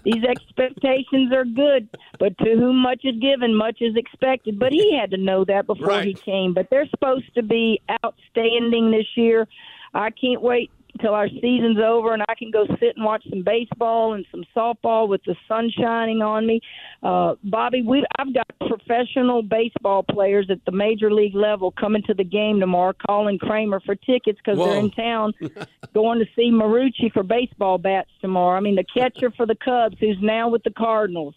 these 0.04 0.24
expectations 0.24 1.34
are 1.34 1.44
good, 1.44 1.90
but 2.20 2.38
to 2.38 2.56
whom 2.56 2.78
much 2.78 3.02
is 3.04 3.20
given, 3.20 3.54
much 3.54 3.82
is 3.82 3.98
expected. 3.98 4.58
But 4.60 4.72
he 4.72 4.98
had 4.98 5.12
to 5.12 5.18
know 5.18 5.44
that 5.44 5.68
before 5.68 5.88
right. 5.88 6.06
he 6.06 6.14
came. 6.14 6.54
But 6.54 6.70
they're 6.70 6.88
supposed 6.88 7.34
to 7.36 7.44
be 7.44 7.82
outstanding 8.06 8.92
this 8.92 9.08
year. 9.18 9.46
I 9.94 10.10
can't 10.10 10.42
wait 10.42 10.72
until 10.94 11.14
our 11.14 11.28
season's 11.28 11.80
over 11.80 12.14
and 12.14 12.24
I 12.30 12.36
can 12.36 12.52
go 12.52 12.66
sit 12.80 12.96
and 12.96 13.06
watch 13.06 13.24
some 13.30 13.44
baseball 13.44 14.14
and 14.14 14.26
some 14.32 14.44
softball 14.56 15.08
with 15.08 15.22
the 15.26 15.36
sun 15.48 15.72
shining 15.78 16.22
on 16.22 16.46
me. 16.46 16.62
Uh, 17.02 17.36
Bobby, 17.44 17.82
we 17.82 18.06
I've 18.18 18.34
got 18.34 18.48
professional 18.68 19.42
baseball 19.42 20.04
players 20.04 20.48
at 20.50 20.64
the 20.66 20.72
major 20.72 21.12
league 21.12 21.36
level 21.36 21.72
coming 21.72 22.04
to 22.04 22.14
the 22.14 22.24
game 22.24 22.60
tomorrow, 22.60 22.94
calling 23.06 23.38
Kramer 23.38 23.80
for 23.80 23.96
tickets 23.96 24.40
because 24.44 24.58
they're 24.58 24.80
in 24.80 24.92
town, 24.92 25.34
going 25.94 26.20
to 26.20 26.26
see 26.36 26.52
Marucci 26.52 27.12
for 27.12 27.24
baseball 27.24 27.78
bats 27.78 28.10
tomorrow. 28.22 28.58
I 28.58 28.62
mean, 28.62 28.76
the 28.76 28.84
catcher 28.84 29.32
for 29.32 29.46
the 29.46 29.56
Cubs, 29.56 29.98
who's 30.00 30.18
now 30.22 30.50
with 30.50 30.64
the 30.64 30.72
Cardinals 30.72 31.36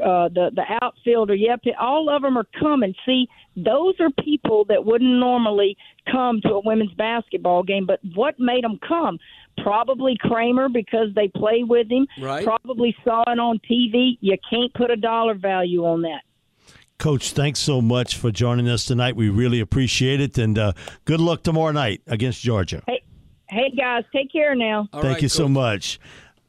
uh, 0.00 0.28
the 0.28 0.50
the 0.54 0.64
outfielder. 0.82 1.34
Yep, 1.34 1.60
all 1.80 2.08
of 2.14 2.22
them 2.22 2.36
are 2.36 2.46
coming. 2.58 2.94
See, 3.04 3.28
those 3.56 3.94
are 4.00 4.10
people 4.24 4.64
that 4.68 4.84
wouldn't 4.84 5.18
normally 5.18 5.76
come 6.10 6.40
to 6.42 6.54
a 6.54 6.60
women's 6.64 6.92
basketball 6.94 7.62
game. 7.62 7.86
But 7.86 8.00
what 8.14 8.38
made 8.38 8.64
them 8.64 8.78
come? 8.86 9.18
Probably 9.62 10.16
Kramer 10.18 10.68
because 10.68 11.08
they 11.14 11.28
play 11.28 11.62
with 11.62 11.90
him. 11.90 12.06
Right. 12.20 12.44
Probably 12.44 12.96
saw 13.04 13.22
it 13.26 13.38
on 13.38 13.60
TV. 13.70 14.16
You 14.20 14.36
can't 14.48 14.72
put 14.74 14.90
a 14.90 14.96
dollar 14.96 15.34
value 15.34 15.84
on 15.84 16.02
that. 16.02 16.22
Coach, 16.98 17.32
thanks 17.32 17.58
so 17.58 17.82
much 17.82 18.16
for 18.16 18.30
joining 18.30 18.68
us 18.68 18.84
tonight. 18.84 19.16
We 19.16 19.28
really 19.28 19.58
appreciate 19.58 20.20
it, 20.20 20.38
and 20.38 20.56
uh, 20.56 20.72
good 21.04 21.20
luck 21.20 21.42
tomorrow 21.42 21.72
night 21.72 22.00
against 22.06 22.40
Georgia. 22.40 22.82
Hey, 22.86 23.02
hey 23.50 23.70
guys, 23.76 24.04
take 24.14 24.30
care 24.30 24.54
now. 24.54 24.88
All 24.92 25.02
Thank 25.02 25.14
right, 25.14 25.22
you 25.22 25.28
Coach. 25.28 25.36
so 25.36 25.48
much. 25.48 25.98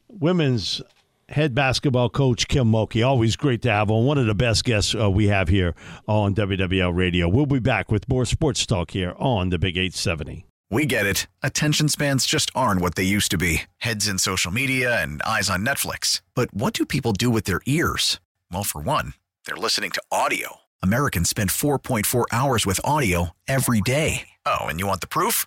Women's 0.08 0.80
head 1.28 1.54
basketball 1.54 2.08
coach 2.08 2.48
Kim 2.48 2.70
Mulkey. 2.70 3.06
Always 3.06 3.36
great 3.36 3.62
to 3.62 3.70
have 3.70 3.90
on. 3.90 4.04
One 4.04 4.18
of 4.18 4.26
the 4.26 4.34
best 4.34 4.64
guests 4.64 4.94
uh, 4.94 5.10
we 5.10 5.28
have 5.28 5.48
here 5.48 5.74
on 6.06 6.34
WWL 6.34 6.94
Radio. 6.94 7.28
We'll 7.28 7.46
be 7.46 7.60
back 7.60 7.90
with 7.90 8.08
more 8.08 8.24
sports 8.24 8.66
talk 8.66 8.90
here 8.92 9.14
on 9.18 9.50
the 9.50 9.58
Big 9.58 9.76
870. 9.76 10.46
We 10.70 10.86
get 10.86 11.06
it. 11.06 11.26
Attention 11.42 11.88
spans 11.88 12.26
just 12.26 12.50
aren't 12.54 12.80
what 12.80 12.94
they 12.96 13.04
used 13.04 13.30
to 13.30 13.38
be 13.38 13.62
heads 13.78 14.08
in 14.08 14.18
social 14.18 14.50
media 14.50 15.00
and 15.00 15.22
eyes 15.22 15.48
on 15.48 15.64
Netflix. 15.64 16.20
But 16.34 16.52
what 16.52 16.74
do 16.74 16.84
people 16.84 17.12
do 17.12 17.30
with 17.30 17.44
their 17.44 17.60
ears? 17.66 18.18
Well, 18.50 18.64
for 18.64 18.80
one, 18.80 19.14
they're 19.46 19.56
listening 19.56 19.92
to 19.92 20.02
audio. 20.10 20.56
Americans 20.82 21.30
spend 21.30 21.50
4.4 21.50 22.24
hours 22.32 22.66
with 22.66 22.80
audio 22.82 23.30
every 23.46 23.80
day. 23.80 24.28
Oh, 24.44 24.66
and 24.66 24.80
you 24.80 24.86
want 24.86 25.00
the 25.00 25.06
proof? 25.06 25.46